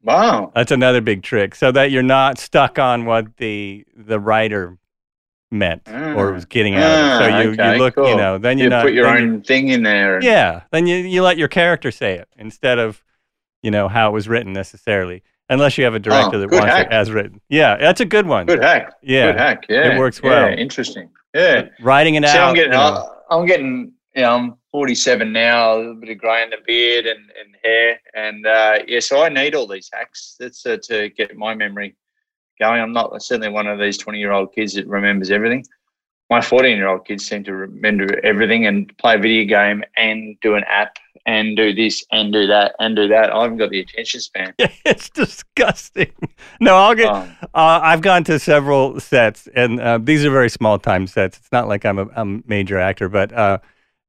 [0.02, 0.52] Wow.
[0.54, 4.78] that's another big trick, so that you're not stuck on what the the writer
[5.50, 7.18] meant or was getting out of it.
[7.18, 9.22] So Ah, you, okay, you look, you know, then you're You not put your then
[9.26, 10.16] you- own thing in there.
[10.16, 13.02] and- yeah, then you, you let your character say it instead of,
[13.62, 16.66] you know, how it was written necessarily, unless you have a director Oh, that wants
[16.66, 16.86] hack.
[16.86, 17.40] it as written.
[17.48, 18.46] Yeah, that's a good one.
[18.46, 18.94] Good hack.
[19.02, 19.66] Yeah, Good hack.
[19.68, 19.94] Yeah.
[19.94, 20.48] it works well.
[20.50, 20.56] Yeah.
[20.56, 21.08] Interesting.
[21.34, 21.68] Yeah.
[21.80, 22.48] Writing it See, out.
[22.48, 23.12] I'm getting, you know.
[23.30, 27.06] I'm getting, you know, I'm 47 now, a little bit of grey in the beard
[27.06, 28.00] and, and hair.
[28.14, 30.36] And uh, yeah, so I need all these hacks.
[30.40, 31.96] That's uh, to get my memory
[32.60, 32.80] going.
[32.80, 35.64] I'm not certainly one of these 20 year old kids that remembers everything.
[36.28, 40.36] My 14 year old kids seem to remember everything and play a video game and
[40.40, 43.32] do an app and do this and do that and do that.
[43.32, 44.54] I haven't got the attention span.
[44.58, 46.12] it's disgusting.
[46.60, 47.08] No, I'll get.
[47.08, 51.38] Um, Uh, I've gone to several sets, and uh, these are very small time sets.
[51.38, 53.58] It's not like I'm a, I'm a major actor, but uh,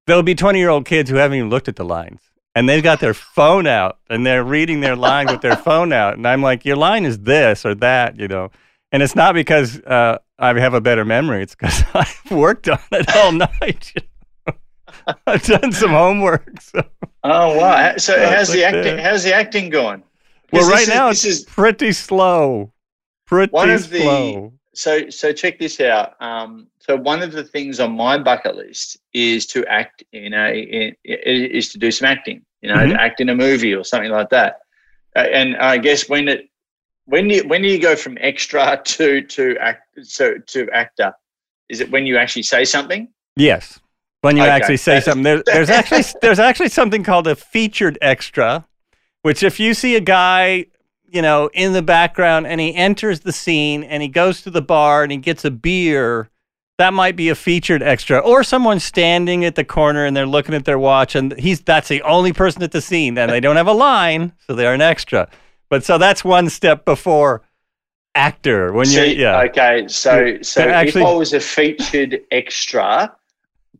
[0.06, 2.22] there'll be 20 year old kids who haven't even looked at the lines.
[2.56, 6.16] And they've got their phone out and they're reading their line with their phone out.
[6.16, 8.50] And I'm like, your line is this or that, you know.
[8.92, 12.80] And it's not because uh, I have a better memory, it's because I've worked on
[12.92, 13.94] it all night.
[15.26, 16.50] I've done some homework.
[16.62, 16.84] So.
[17.24, 17.98] Oh wow!
[17.98, 18.98] So how's the acting?
[18.98, 19.00] that.
[19.00, 20.04] How's the acting going?
[20.54, 22.72] Well, right is- now this it's is pretty slow.
[23.26, 24.54] Pretty one of the slow.
[24.74, 26.14] so so check this out.
[26.22, 30.54] Um, so one of the things on my bucket list is to act in a
[30.60, 32.44] in, is to do some acting.
[32.62, 32.92] You know, Mhm.
[32.92, 34.60] to act in a movie or something like that.
[35.16, 36.50] Uh, and I guess when it
[37.08, 41.14] when you when do you go from extra to to act so to actor?
[41.70, 43.08] Is it when you actually say something?
[43.36, 43.80] Yes.
[44.22, 44.52] When you Okay.
[44.52, 48.66] actually say something, there, there's actually there's actually something called a featured extra,
[49.22, 50.66] which if you see a guy,
[51.08, 54.62] you know, in the background and he enters the scene and he goes to the
[54.62, 56.30] bar and he gets a beer,
[56.78, 58.20] that might be a featured extra.
[58.20, 61.88] Or someone standing at the corner and they're looking at their watch and he's that's
[61.88, 64.82] the only person at the scene and they don't have a line, so they're an
[64.82, 65.30] extra.
[65.70, 67.42] But so that's one step before
[68.16, 68.72] actor.
[68.74, 69.42] When you yeah.
[69.44, 73.16] Okay, so so actually- if I was a featured extra,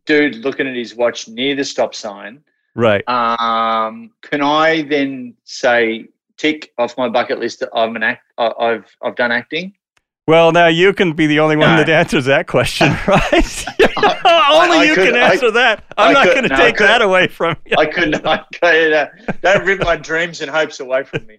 [0.06, 2.42] dude looking at his watch near the stop sign,
[2.74, 3.02] Right.
[3.08, 8.22] Um, can I then say tick off my bucket list that I'm an act?
[8.38, 9.74] I- I've I've done acting.
[10.28, 11.76] Well, now you can be the only one No.
[11.78, 13.32] that answers that question, right?
[13.96, 15.82] I- only I you could- can I- answer that.
[15.96, 17.74] I'm I not going to no, take that away from you.
[17.78, 18.24] I couldn't.
[18.26, 19.06] I could, uh,
[19.42, 21.38] don't rip my dreams and hopes away from me,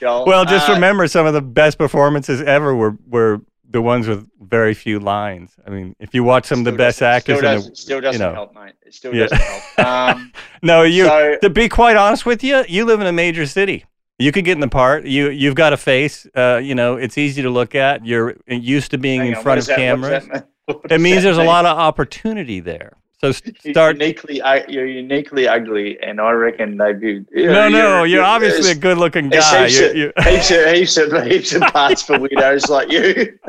[0.00, 0.24] Joel.
[0.26, 4.26] Well, just Uh, remember some of the best performances ever were were the ones with
[4.40, 5.52] very few lines.
[5.64, 8.20] I mean, if you watch some of the best actors, Still doesn't, the, still doesn't
[8.20, 8.32] know.
[8.34, 8.72] help, mate.
[8.84, 9.26] It still Yeah.
[9.28, 9.62] doesn't help.
[10.16, 10.32] Um,
[10.62, 11.04] no, you.
[11.04, 13.84] So- to be quite honest with you, you live in a major city.
[14.18, 15.04] You could get in the part.
[15.06, 16.26] You you've got a face.
[16.34, 18.04] Uh, you know, it's easy to look at.
[18.04, 20.26] You're used to being in on, front of that- cameras.
[20.32, 20.46] that
[20.90, 22.92] It means there's a lot of opportunity there.
[23.20, 24.40] So s- You're uniquely.
[24.68, 27.24] You're uniquely ugly, and I reckon they do.
[27.34, 29.68] No, no, you're obviously a good-looking guy.
[29.68, 33.38] heaps, You- of, you- heaps, of, heaps, of, heaps of parts for weirdos like you.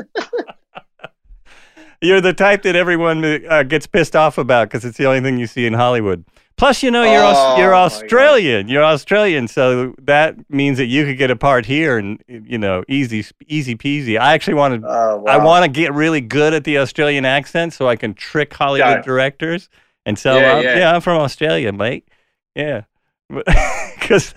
[2.02, 5.38] You're the type that everyone uh, gets pissed off about because it's the only thing
[5.38, 6.24] you see in Hollywood.
[6.56, 7.74] Plus, you know, you're Oh, you're.
[7.74, 8.68] Australian.
[8.68, 12.84] You're Australian, so that means that you could get a part here and you know,
[12.88, 14.18] easy easy peasy.
[14.18, 15.44] I actually wanted Oh, I wow.
[15.46, 19.68] want to get really good at the Australian accent so I can trick Hollywood directors
[20.06, 20.78] and sell Yeah, yeah.
[20.78, 22.06] Yeah, I'm from Australia, mate.
[22.54, 22.82] Yeah,
[23.30, 24.34] because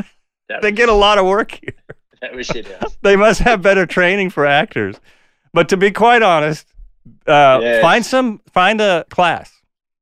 [0.62, 1.74] they get a lot of work here
[2.22, 2.66] That was shit
[3.04, 4.96] they must have better training for actors.
[5.54, 6.66] But to be quite honest,
[7.28, 7.82] uh, Yes.
[7.82, 9.52] find some find a class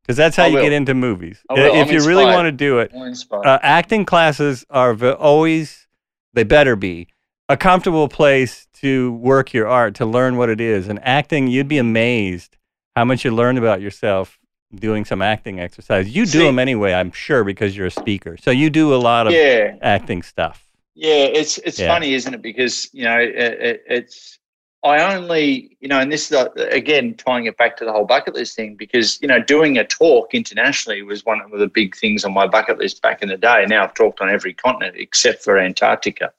[0.04, 0.64] because that's how I you will.
[0.64, 1.42] get into movies.
[1.50, 2.92] If I'm you really want to do it,
[3.32, 5.88] uh, acting classes are v- always
[6.34, 7.08] they better be
[7.50, 10.88] a comfortable place to work your art to learn what it is.
[10.88, 12.58] And acting, you'd be amazed
[12.96, 14.40] how much you learn about yourself
[14.76, 16.14] doing some acting exercise.
[16.16, 18.38] You do See- them anyway, I'm sure, because you're a speaker.
[18.38, 20.68] So you do a lot of yeah, acting stuff.
[20.96, 21.14] yeah.
[21.40, 21.88] It's it's Yeah.
[21.88, 22.42] funny, isn't it?
[22.42, 24.40] Because you know, it, it, it's
[24.84, 28.34] I only you know, and this is again tying it back to the whole bucket
[28.36, 28.76] list thing.
[28.76, 32.48] Because you know, doing a talk internationally was one of the big things on my
[32.48, 33.66] bucket list back in the day.
[33.68, 36.34] Now I've talked on every continent except for Antarctica.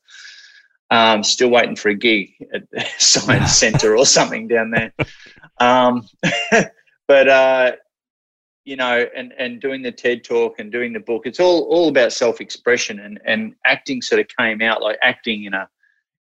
[0.91, 4.93] Um, still waiting for a gig at the Science Centre or something down there.
[5.59, 6.07] Um,
[7.09, 7.73] but uh,
[8.67, 11.89] you know, and and doing the TED talk and doing the book, it's all all
[11.89, 15.67] about self expression and and acting sort of came out like acting in a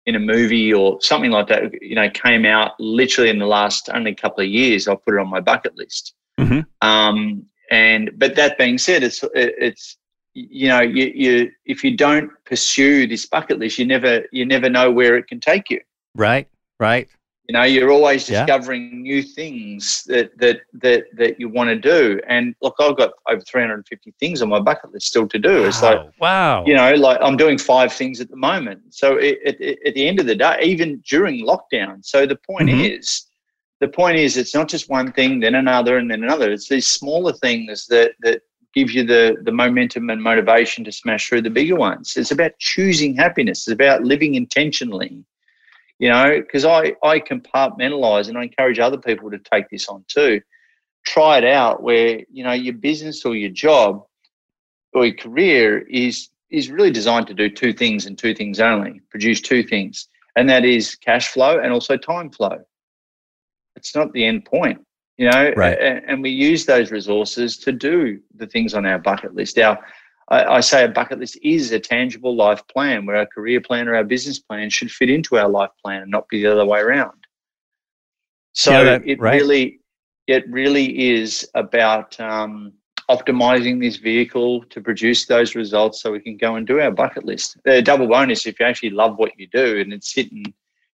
[0.08, 1.82] in a movie or something like that.
[1.82, 4.88] You know, came out literally in the last only couple of years.
[4.88, 6.14] I put it on my bucket list.
[6.40, 6.64] Mhm.
[6.80, 9.98] Um, and but that being said, it's it's
[10.32, 14.70] you know you you if you don't pursue this bucket list, you never you never
[14.70, 15.80] know where it can take you.
[16.14, 16.48] Right,
[16.80, 17.08] right.
[17.48, 18.44] You know, you're always Yeah.
[18.44, 22.20] discovering new things that that that that you want to do.
[22.28, 25.64] And look, I've got over 350 things on my bucket list still to do.
[25.64, 26.12] It's like Wow.
[26.20, 26.64] wow.
[26.66, 28.80] you know, like I'm doing five things at the moment.
[28.90, 32.04] So it, it, it- at the end of the day, even during lockdown.
[32.04, 32.98] So the point Mhm.
[32.98, 33.26] is,
[33.80, 36.52] the point is, it's not just one thing, then another, and then another.
[36.52, 38.42] It's these smaller things that that
[38.74, 42.14] give you the the momentum and motivation to smash through the bigger ones.
[42.18, 43.66] It's about choosing happiness.
[43.66, 45.24] It's about living intentionally.
[45.98, 50.04] You know, because I I compartmentalize, and I encourage other people to take this on
[50.08, 50.40] too.
[51.06, 54.04] Try it out where you know your business or your job
[54.94, 59.00] or your career is is really designed to do two things and two things only
[59.10, 62.58] produce two things and that is cash flow and also time flow
[63.76, 64.78] it's not the end point
[65.18, 65.78] you know Right.
[65.78, 69.78] and, and we use those resources to do the things on our bucket list our
[70.30, 73.88] I, I say a bucket list is a tangible life plan where our career plan
[73.88, 76.66] or our business plan should fit into our life plan and not be the other
[76.66, 77.18] way around
[78.52, 79.40] so Yeah, that- it right.
[79.40, 79.80] really
[80.26, 82.72] it really is about um,
[83.08, 87.24] optimizing this vehicle to produce those results so we can go and do our bucket
[87.24, 87.56] list.
[87.66, 90.44] A double bonus if you actually love what you do and it's hitting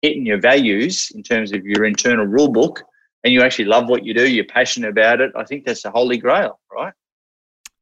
[0.01, 2.81] hitting your values in terms of your internal rule book
[3.23, 5.91] and you actually love what you do, you're passionate about it, I think that's the
[5.91, 6.93] holy grail, right?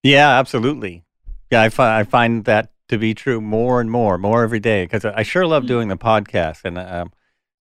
[0.04, 1.04] Yeah, absolutely.
[1.52, 4.86] Yeah, I find I find that to be true more and more, more every day.
[4.86, 5.68] Because I sure love Mm.
[5.68, 7.12] doing the podcast, and um,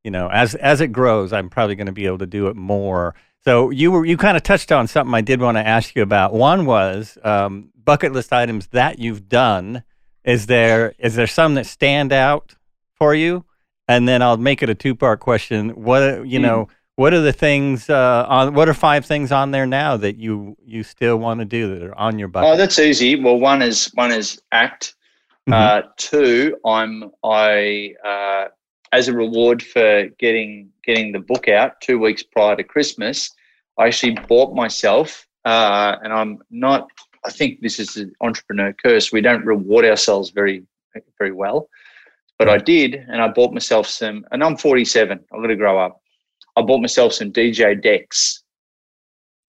[0.04, 2.56] you know, as as it grows, I'm probably going to be able to do it
[2.56, 3.16] more.
[3.44, 6.02] So you were you kind of touched on something I did want to ask you
[6.02, 6.34] about.
[6.34, 9.84] One was um, bucket list items that you've done.
[10.24, 12.56] Is there is there some that stand out
[12.96, 13.46] for you?
[13.88, 15.70] And then I'll make it a two part question.
[15.70, 16.44] What you Mm.
[16.98, 18.54] What are the things uh, on?
[18.54, 21.84] What are five things on there now that you you still want to do that
[21.86, 22.50] are on your bucket?
[22.50, 23.22] Oh, that's easy.
[23.22, 24.96] Well, one is one is act.
[25.48, 25.54] Mhm.
[25.54, 28.46] Uh, two, I'm I uh,
[28.94, 33.30] as a reward for getting getting the book out two weeks prior to Christmas.
[33.78, 36.88] I actually bought myself, uh, and I'm not.
[37.26, 39.12] I think this is an entrepreneur curse.
[39.12, 40.64] We don't reward ourselves very
[41.20, 41.68] very well,
[42.40, 44.26] but I did, and I bought myself some.
[44.32, 45.20] And I'm 47.
[45.34, 46.02] I'm going to grow up.
[46.56, 48.44] I bought myself some DJ decks.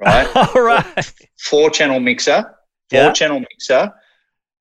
[0.00, 1.12] Right All right.
[1.38, 2.42] four channel mixer,
[2.90, 3.12] four Yeah.
[3.12, 3.92] channel mixer,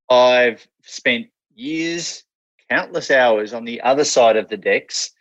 [0.09, 2.23] I've spent years,
[2.69, 5.11] countless hours on the other side of the decks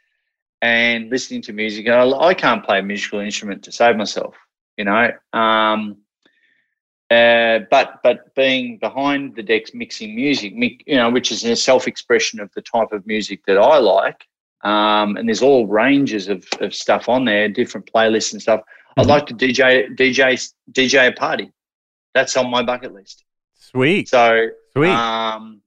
[0.62, 1.86] and listening to music.
[1.86, 4.34] And I, I can't play a musical instrument to save myself,
[4.76, 5.10] you know.
[5.32, 5.98] Um,
[7.10, 10.52] uh, but but being behind the decks mixing music,
[10.86, 14.24] you know, which is a self-expression of the type of music that I like,
[14.64, 18.60] um, and there's all ranges of, of stuff on there, different playlists and stuff.
[18.96, 21.52] I'd like to DJ DJ DJ a party.
[22.14, 23.24] That's on my bucket list.
[23.54, 24.08] Sweet.
[24.08, 24.90] So Sweet.
[24.90, 25.60] um,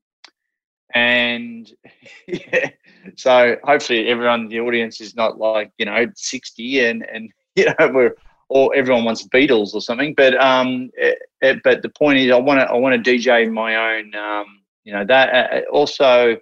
[0.96, 1.70] and
[2.28, 2.70] yeah,
[3.16, 7.66] so hopefully everyone in the audience is not like you know sixty and and you
[7.66, 8.16] know we're
[8.50, 10.14] or everyone wants Beatles or something.
[10.16, 13.52] But um, it, it- but the point is, I want to I want to DJ
[13.52, 14.16] my own.
[14.16, 14.46] Um,
[14.86, 16.38] you know that uh, also.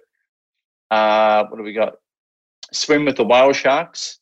[0.88, 1.94] Uh, what do we got?
[2.72, 4.20] Swim with the whale sharks.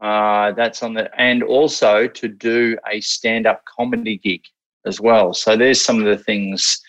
[0.00, 4.42] Uh, that's on the and also to do a stand up comedy gig
[4.84, 5.32] as well.
[5.32, 6.80] So there's some of the things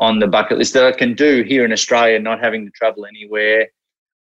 [0.00, 3.06] on the bucket list that I can do here in Australia, not having to travel
[3.06, 3.68] anywhere.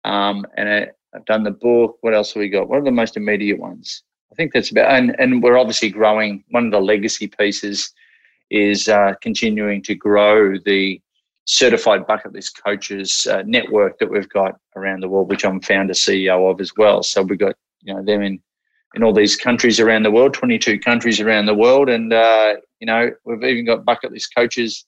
[0.04, 1.98] Um, and I, I've done the book.
[2.02, 2.68] What else have we got?
[2.68, 4.04] What are the most immediate ones?
[4.32, 4.92] I think that's about.
[4.92, 6.44] And and we're obviously growing.
[6.50, 7.94] One of the legacy pieces
[8.50, 11.00] is uh, continuing to grow the
[11.48, 15.94] certified bucket list coaches uh, network that we've got around the world, which I'm founder
[15.94, 17.02] CEO of as well.
[17.02, 18.40] So we've got you know them in
[18.96, 22.86] in all these countries around the world, 22 countries around the world, and uh, you
[22.86, 24.86] know we've even got bucket list coaches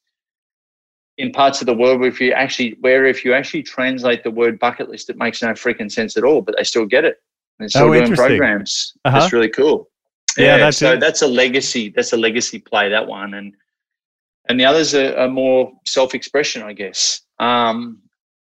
[1.17, 4.31] in parts of the world where if you actually where if you actually translate the
[4.31, 7.17] word bucket list, it makes no freaking sense at all, but they still get it.
[7.59, 8.93] And they're still Oh, doing programs.
[9.03, 9.19] Uh-huh.
[9.19, 9.89] That's really cool.
[10.37, 10.99] Yeah, that's so it.
[10.99, 11.91] that's a legacy.
[11.93, 12.89] That's a legacy play.
[12.89, 13.53] That one, and
[14.49, 17.21] and the others are, are more self-expression, I guess.
[17.39, 18.01] Um,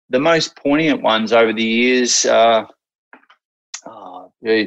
[0.09, 2.25] the most poignant ones over the years.
[2.25, 2.65] Uh,
[4.41, 4.65] yeah,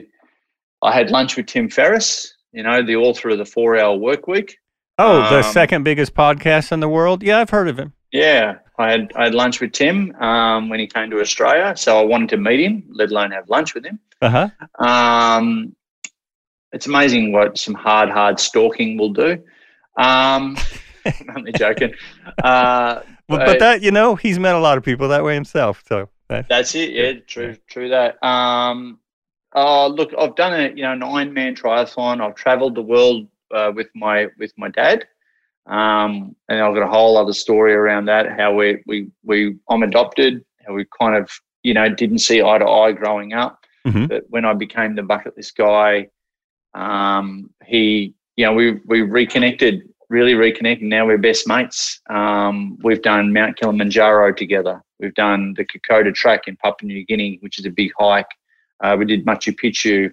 [0.82, 2.32] I had lunch with Tim Ferriss.
[2.52, 4.56] You know, the author of the Four Hour Work Week.
[4.98, 7.22] Oh, the Um, second biggest podcast in the world.
[7.22, 7.92] Yeah, I've heard of him.
[8.12, 12.00] Yeah, I had I had lunch with Tim um, when he came to Australia, so
[12.00, 13.98] I wanted to meet him, let alone have lunch with him.
[14.22, 14.48] Uh huh.
[14.82, 15.76] Um,
[16.72, 19.42] it's amazing what some hard, hard stalking will do.
[19.98, 20.56] Um,
[21.28, 21.94] I'm only joking.
[22.42, 25.82] Uh, But, but- that you know, he's met a lot of people that way himself.
[25.88, 26.90] So that, That's it.
[26.90, 28.22] Yeah, true, true that.
[28.24, 29.00] Um,
[29.52, 32.20] oh, look, I've done a you know an Ironman triathlon.
[32.20, 35.08] I've travelled the world uh, with my with my dad,
[35.66, 38.30] um, and I've got a whole other story around that.
[38.38, 40.44] How we we we I'm adopted.
[40.64, 41.28] How we kind of
[41.64, 44.08] you know didn't see eye to eye growing up, Mhm.
[44.08, 46.10] but when I became the bucket list guy,
[46.74, 49.88] um, he you know we we reconnected.
[50.08, 50.86] Really reconnected.
[50.86, 52.00] Now we're best mates.
[52.08, 54.80] Um, we've done Mount Kilimanjaro together.
[55.00, 58.30] We've done the Kokoda Track in Papua New Guinea, which is a big hike.
[58.82, 60.12] Uh, we did Machu Picchu,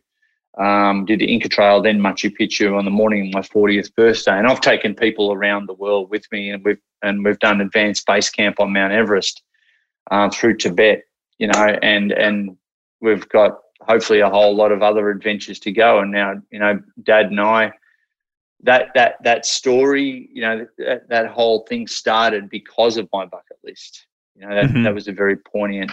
[0.64, 4.38] um, did the Inca Trail, then Machu Picchu on the morning of my 40th birthday.
[4.38, 8.06] And I've taken people around the world with me, and we've and we've done advanced
[8.08, 9.44] base camp on Mount Everest
[10.10, 11.04] uh, through Tibet.
[11.38, 12.58] You know, and and
[13.00, 16.00] we've got hopefully a whole lot of other adventures to go.
[16.00, 17.74] And now, you know, Dad and I
[18.64, 23.58] that that that story, you know, that, that whole thing started because of my bucket
[23.64, 24.08] list.
[24.36, 24.84] You know, that, Mhm.
[24.84, 25.92] that was a very poignant,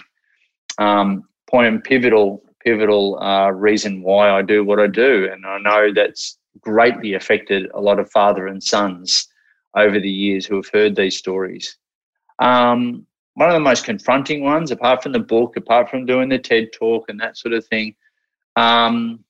[0.78, 5.92] um, poignant, pivotal, pivotal uh, reason why I do what I do, and I know
[5.92, 9.28] that's greatly affected a lot of father and sons
[9.76, 11.76] over the years who have heard these stories.
[12.38, 16.38] Um, one of the most confronting ones, apart from the book, apart from doing the
[16.38, 17.94] TED talk and that sort of thing,
[18.56, 19.24] um,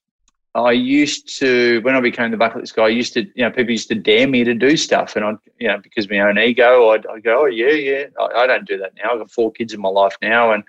[0.54, 3.50] I used to, when I became the bucket list guy, I used to, you know,
[3.50, 5.14] people used to dare me to do stuff.
[5.14, 8.04] And I, you know, because of my own ego, I'd, I'd go, oh, yeah, yeah.
[8.18, 9.12] I, I don't do that now.
[9.12, 10.64] I've got four kids in my life now and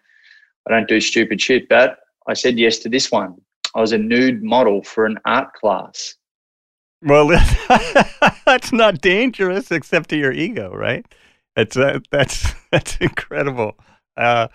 [0.68, 1.68] I don't do stupid shit.
[1.68, 3.42] But I said yes to this one.
[3.74, 6.14] I was a nude model for an art class.
[7.02, 7.28] well,
[8.46, 11.06] that's not dangerous except to your ego, right?
[11.56, 13.78] That's uh, that's that's incredible.
[14.18, 14.48] Uh,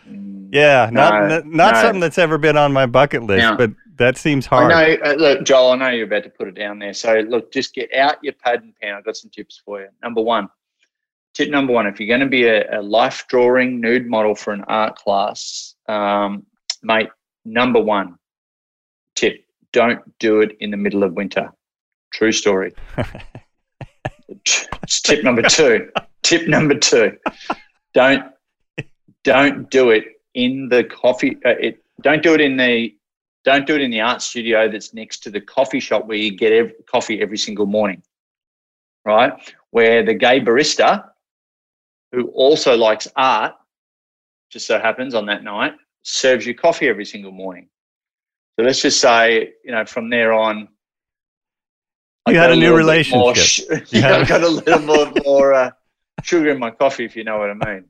[0.52, 1.80] yeah, not No, not, not no.
[1.82, 3.56] something that's ever been on my bucket list, Yeah.
[3.56, 4.72] but that seems hard.
[4.72, 6.94] I know, uh, look, Joel, I know you're about to put it down there.
[6.94, 8.94] So, look, just get out your pad and pen.
[8.94, 9.88] I've got some tips for you.
[10.02, 10.48] Number one,
[11.34, 14.52] tip number one if you're going to be a, a life drawing nude model for
[14.52, 16.46] an art class, um,
[16.82, 17.08] mate,
[17.44, 18.16] number one
[19.14, 21.50] tip don't do it in the middle of winter.
[22.12, 22.72] True story.
[24.86, 25.90] Tip number two.
[26.22, 27.16] Tip number two.
[27.92, 28.24] Don't
[29.24, 31.36] don't do it in the coffee.
[31.44, 32.94] Uh, it, don't do it in the
[33.46, 36.36] don't do it in the art studio that's next to the coffee shop where you
[36.36, 38.02] get ev coffee every single morning,
[39.04, 39.32] right?
[39.70, 41.10] Where the gay barista,
[42.12, 43.54] who also likes art,
[44.50, 47.68] just so happens on that night, serves you coffee every single morning.
[48.58, 50.68] So let's just say, you know, from there on,
[52.26, 53.36] I You had a new more relationship.
[53.36, 53.60] sh-
[53.92, 55.70] You yeah, I got a little more, more uh,
[56.22, 57.84] sugar in my coffee, if you know what I mean.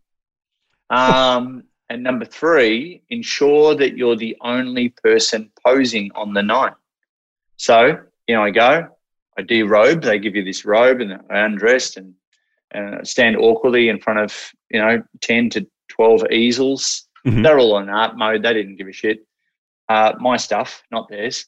[0.90, 6.74] Um, and number three, ensure that you're the only person posing on the night.
[7.56, 8.88] So, you know, I go,
[9.38, 12.14] I derobe, they give you this robe and I undressed and,
[12.72, 14.34] and stand awkwardly in front of,
[14.70, 17.06] you know, 10 to 12 easels.
[17.24, 17.42] Mhm.
[17.42, 18.42] They're all in art mode.
[18.42, 19.24] They didn't give a shit.
[19.88, 21.46] Uh, my stuff, not theirs.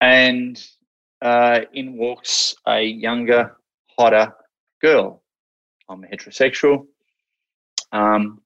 [0.00, 0.62] And
[1.22, 3.56] uh, in walks a younger,
[3.98, 4.32] hotter
[4.80, 5.22] girl.
[5.88, 6.86] I'm heterosexual.
[7.92, 8.40] Um,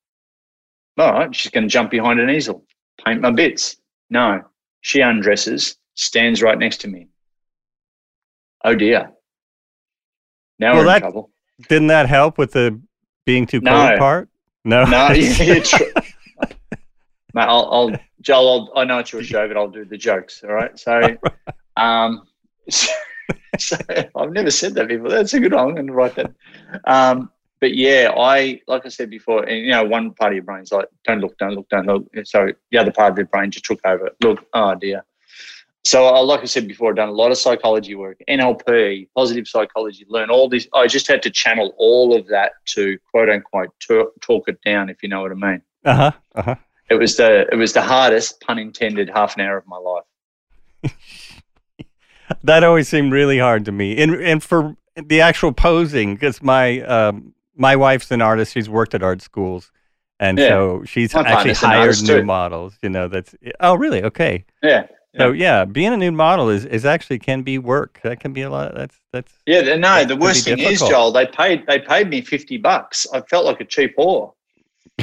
[0.98, 2.64] all right, she's going to jump behind an easel,
[3.04, 3.76] paint my bits.
[4.10, 4.42] No,
[4.80, 7.08] she undresses, stands right next to me.
[8.64, 9.10] Oh dear.
[10.58, 11.30] Now Well, we're in that- trouble.
[11.68, 12.80] Didn't that help with the
[13.26, 13.96] being too cold No.
[13.98, 14.28] part?
[14.64, 14.84] No.
[14.84, 15.84] No, yeah, tr-
[17.32, 17.90] Mate, I'll, I'll
[18.20, 18.70] Joel.
[18.74, 20.42] I'll, I know it's your show, but I'll do the jokes.
[20.44, 20.76] All right.
[20.78, 21.16] So,
[21.76, 22.26] um,
[22.70, 22.92] so,
[23.58, 23.76] so
[24.16, 25.10] I've never said that before.
[25.10, 25.68] That's a good one.
[25.68, 26.32] I'm going to write that.
[26.86, 27.30] Um,
[27.64, 30.70] but yeah, I like I said before, and you know, one part of your brain's
[30.70, 32.06] like, don't look, don't look, don't look.
[32.24, 34.10] So the other part of your brain just took over.
[34.22, 35.02] Look, oh dear.
[35.82, 39.48] So, uh, like I said before, I've done a lot of psychology work, NLP, positive
[39.48, 40.68] psychology, learn all this.
[40.74, 44.90] I just had to channel all of that to quote unquote talk, talk it down,
[44.90, 45.62] if you know what I mean.
[45.86, 46.12] Uh huh.
[46.34, 46.56] Uh huh.
[46.90, 50.92] It was the it was the hardest, pun intended, half an hour of my life.
[52.42, 54.02] That always seemed really hard to me.
[54.02, 58.52] And and for the actual posing, because my um, my wife's an artist.
[58.52, 59.70] She's worked at art schools,
[60.20, 60.48] and Yeah.
[60.48, 62.24] so she's My actually hired new too.
[62.24, 62.76] models.
[62.82, 64.44] You know, that's oh really okay.
[64.62, 64.86] Yeah.
[65.16, 68.00] So yeah, being a nude model is, is actually can be work.
[68.02, 68.74] That can be a lot.
[68.74, 70.80] That's that's Yeah, no, That the worst thing is.
[70.80, 73.06] Joel, they paid they paid me fifty bucks.
[73.14, 74.32] I felt like a cheap whore.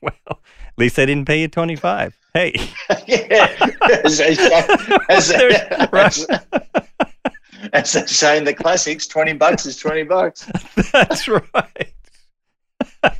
[0.00, 0.12] well.
[0.26, 2.16] At least they didn't pay you twenty five.
[2.32, 2.52] Hey,
[3.06, 3.48] yeah.
[4.04, 6.26] as, as, There's-
[7.72, 10.50] as, they say in the classics, twenty bucks is twenty bucks.
[10.92, 11.94] that's right.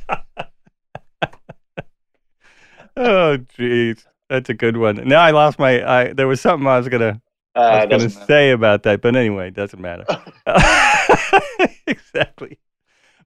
[2.97, 5.07] oh jeez, that's a good one.
[5.07, 5.83] Now I lost my.
[5.85, 7.21] I there was something I was gonna
[7.55, 10.05] I Uh, was going to say about that, but anyway, it doesn't matter.
[11.87, 12.59] exactly.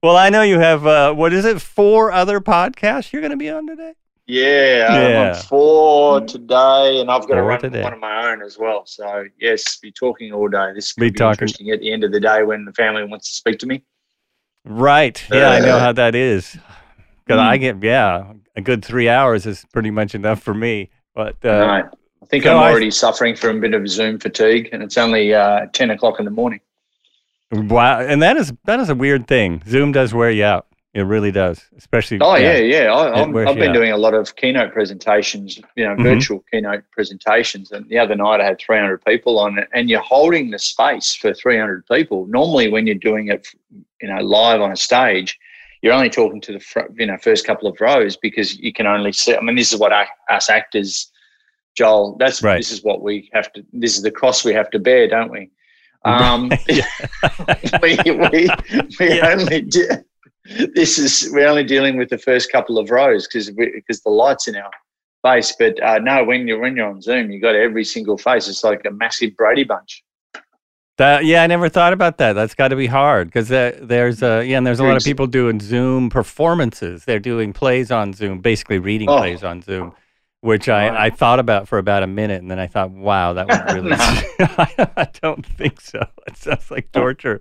[0.04, 3.38] Well, I know you have, uh, what is it, four other podcasts you're going to
[3.38, 3.94] be on today?
[4.30, 5.30] Yeah, I'm Yeah.
[5.30, 7.82] on four today, and I've got to run today.
[7.82, 8.86] one of my own as well.
[8.86, 10.72] So yes, be talking all day.
[10.76, 13.04] This could Be be, talking- interesting at the end of the day when the family
[13.06, 13.82] wants to speak to me.
[14.66, 15.24] Right.
[15.32, 16.56] Yeah, I know Uh, how that is.
[17.26, 17.62] Because I mm.
[17.62, 20.92] get, yeah, a good three hours is pretty much enough for me.
[21.16, 21.90] But uh, no,
[22.22, 24.98] I think so I'm I- already suffering from a bit of Zoom fatigue, and it's
[25.00, 26.60] only uh, ten o'clock in the morning.
[27.52, 28.00] wow.
[28.00, 29.64] And that is, that is a weird thing.
[29.68, 30.68] Zoom does wear you out.
[30.96, 31.64] It really does.
[31.78, 32.18] Especially.
[32.20, 32.92] Oh yeah, yeah.
[32.92, 36.02] I, I'm, I've been doing a lot of keynote presentations, you know, Mhm.
[36.04, 37.72] virtual keynote presentations.
[37.72, 41.14] And the other night I had 300 people on it, and you're holding the space
[41.14, 42.26] for 300 people.
[42.26, 43.48] Normally, when you're doing it,
[44.02, 45.38] you know, live on a stage,
[45.84, 48.88] you're only talking to the fr- you know first couple of rows because you can
[48.88, 49.36] only see.
[49.36, 51.12] I mean, this is what I, us actors,
[51.76, 52.18] Joel.
[52.18, 52.58] That's Right.
[52.58, 53.64] this is what we have to.
[53.74, 55.52] This is the cross we have to bear, don't we?
[56.04, 56.50] Um,
[57.84, 58.50] we we,
[59.00, 59.36] we Yeah.
[59.38, 59.88] only do,
[60.74, 64.48] this is we're only dealing with the first couple of rows because because the lights
[64.48, 64.72] in our
[65.24, 65.56] face.
[65.58, 68.48] But uh, no, when you're when you're on Zoom, you got every single face.
[68.48, 70.04] It's like a massive Brady bunch.
[70.98, 72.34] That, yeah, I never thought about that.
[72.34, 75.28] That's got to be hard because there's uh, yeah, and there's a lot of people
[75.28, 77.06] doing Zoom performances.
[77.06, 79.18] They're doing plays on Zoom, basically reading Oh.
[79.18, 79.94] plays on Zoom,
[80.42, 83.48] which I, I thought about for about a minute, and then I thought, wow, that
[83.48, 83.96] would really.
[83.98, 86.06] I don't think so.
[86.28, 87.40] It sounds like torture.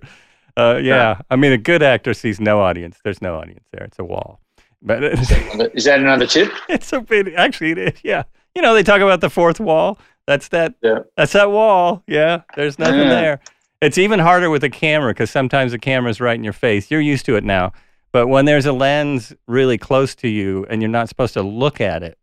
[0.57, 2.99] Uh, yeah, I mean, a good actor sees no audience.
[3.03, 3.85] There's no audience there.
[3.85, 4.39] It's a wall.
[4.81, 6.51] But Is that another tip?
[6.69, 7.33] it's a bit.
[7.35, 7.93] Actually, it is.
[8.03, 8.23] Yeah,
[8.55, 9.99] you know, they talk about the fourth wall.
[10.27, 10.75] That's that.
[10.81, 10.99] Yeah.
[11.17, 12.03] That's that wall.
[12.07, 13.09] Yeah, there's nothing Yeah.
[13.09, 13.39] there.
[13.81, 16.91] It's even harder with a camera because sometimes the camera's right in your face.
[16.91, 17.71] You're used to it now.
[18.11, 21.79] But when there's a lens really close to you and you're not supposed to look
[21.79, 22.17] at it,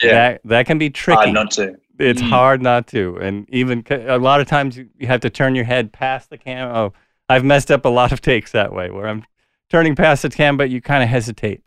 [0.00, 0.12] Yeah.
[0.12, 1.16] that, that can be tricky.
[1.16, 1.74] Hard not to.
[1.98, 2.28] It's Mm.
[2.30, 3.18] hard not to.
[3.20, 6.38] And even a lot of times you you have to turn your head past the
[6.38, 6.74] camera.
[6.74, 6.92] Oh,
[7.30, 9.24] I've messed up a lot of takes that way where I'm
[9.70, 11.62] turning past the cam, but you kind of hesitate.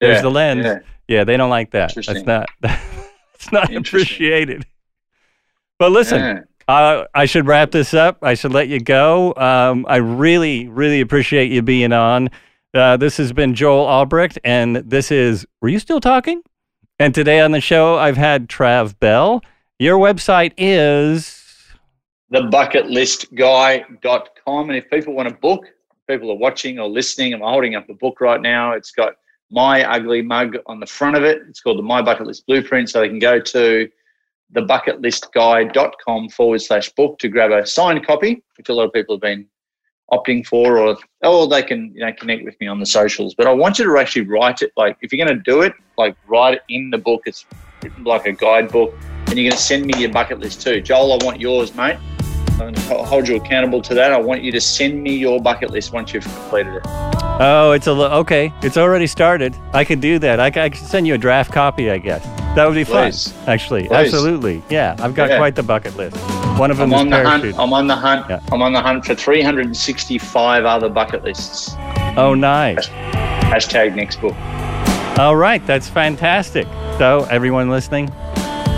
[0.00, 0.64] There's Yeah, the lens.
[0.64, 0.78] yeah.
[1.08, 1.24] Yeah.
[1.24, 1.94] they don't like that.
[1.94, 2.48] That's not,
[3.34, 4.66] it's not appreciated.
[5.78, 6.40] But listen, Yeah.
[6.68, 8.18] uh, I should wrap this up.
[8.22, 9.32] I should let you go.
[9.36, 12.28] Um, I really, really appreciate you being on.
[12.74, 16.42] Uh, this has been Joel Albrecht, and this is Were You Still Talking?
[16.98, 19.42] And today on the show, I've had Trav Bell.
[19.78, 21.39] Your website is.
[22.32, 24.70] thebucketlistguy.com.
[24.70, 25.66] And if people want to book,
[26.08, 28.70] people are watching or listening, I'm holding up a book right now.
[28.72, 29.14] It's got
[29.50, 31.42] my ugly mug on the front of it.
[31.48, 32.90] It's called the My Bucket List Blueprint.
[32.90, 33.88] So they can go to
[34.54, 39.22] thebucketlistguy.com forward slash book to grab a signed copy, which a lot of people have
[39.22, 39.46] been
[40.12, 43.34] opting for, or or they can you know connect with me on the socials.
[43.34, 44.72] But I want you to actually write it.
[44.76, 47.22] Like if you're going to do it, like write it in the book.
[47.26, 47.46] It's
[47.82, 48.94] written like a guidebook,
[49.26, 50.80] and you're going to send me your bucket list too.
[50.80, 51.98] Joel, I want yours, mate.
[52.60, 54.12] Going to hold you accountable to that.
[54.12, 56.82] I want you to send me your bucket list once you've completed it.
[56.84, 58.52] Oh, it's a okay.
[58.60, 59.56] It's already started.
[59.72, 60.38] I could do that.
[60.38, 62.22] I, c- I could send you a draft copy, I guess.
[62.56, 63.28] That would be Please.
[63.32, 63.88] fun, actually.
[63.88, 64.12] Please.
[64.12, 64.62] Absolutely.
[64.68, 65.38] Yeah, I've got Yeah.
[65.38, 66.18] quite the bucket list.
[66.58, 67.42] One of them I'm is on the hunt.
[67.44, 67.58] parachute.
[67.58, 68.26] I'm on the hunt.
[68.28, 68.40] Yeah.
[68.52, 71.70] I'm on the hunt for 365 other bucket lists.
[72.18, 72.88] Oh, nice.
[72.88, 74.34] Hashtag next book.
[75.18, 76.66] All right, that's fantastic.
[76.98, 78.10] So, everyone listening,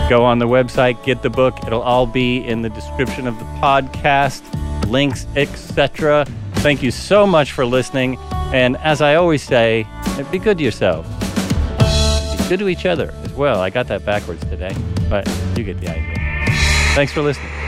[0.09, 1.57] go on the website, get the book.
[1.67, 4.43] It'll all be in the description of the podcast,
[4.89, 6.27] links, etc.
[6.57, 8.19] Thank you so much for listening.
[8.53, 9.87] And as I always say,
[10.31, 11.07] be good to yourself.
[11.79, 13.61] Be good to each other as well.
[13.61, 14.77] I got that backwards today,
[15.09, 15.27] but
[15.57, 16.15] you get the idea.
[16.95, 17.62] Thanks for listening.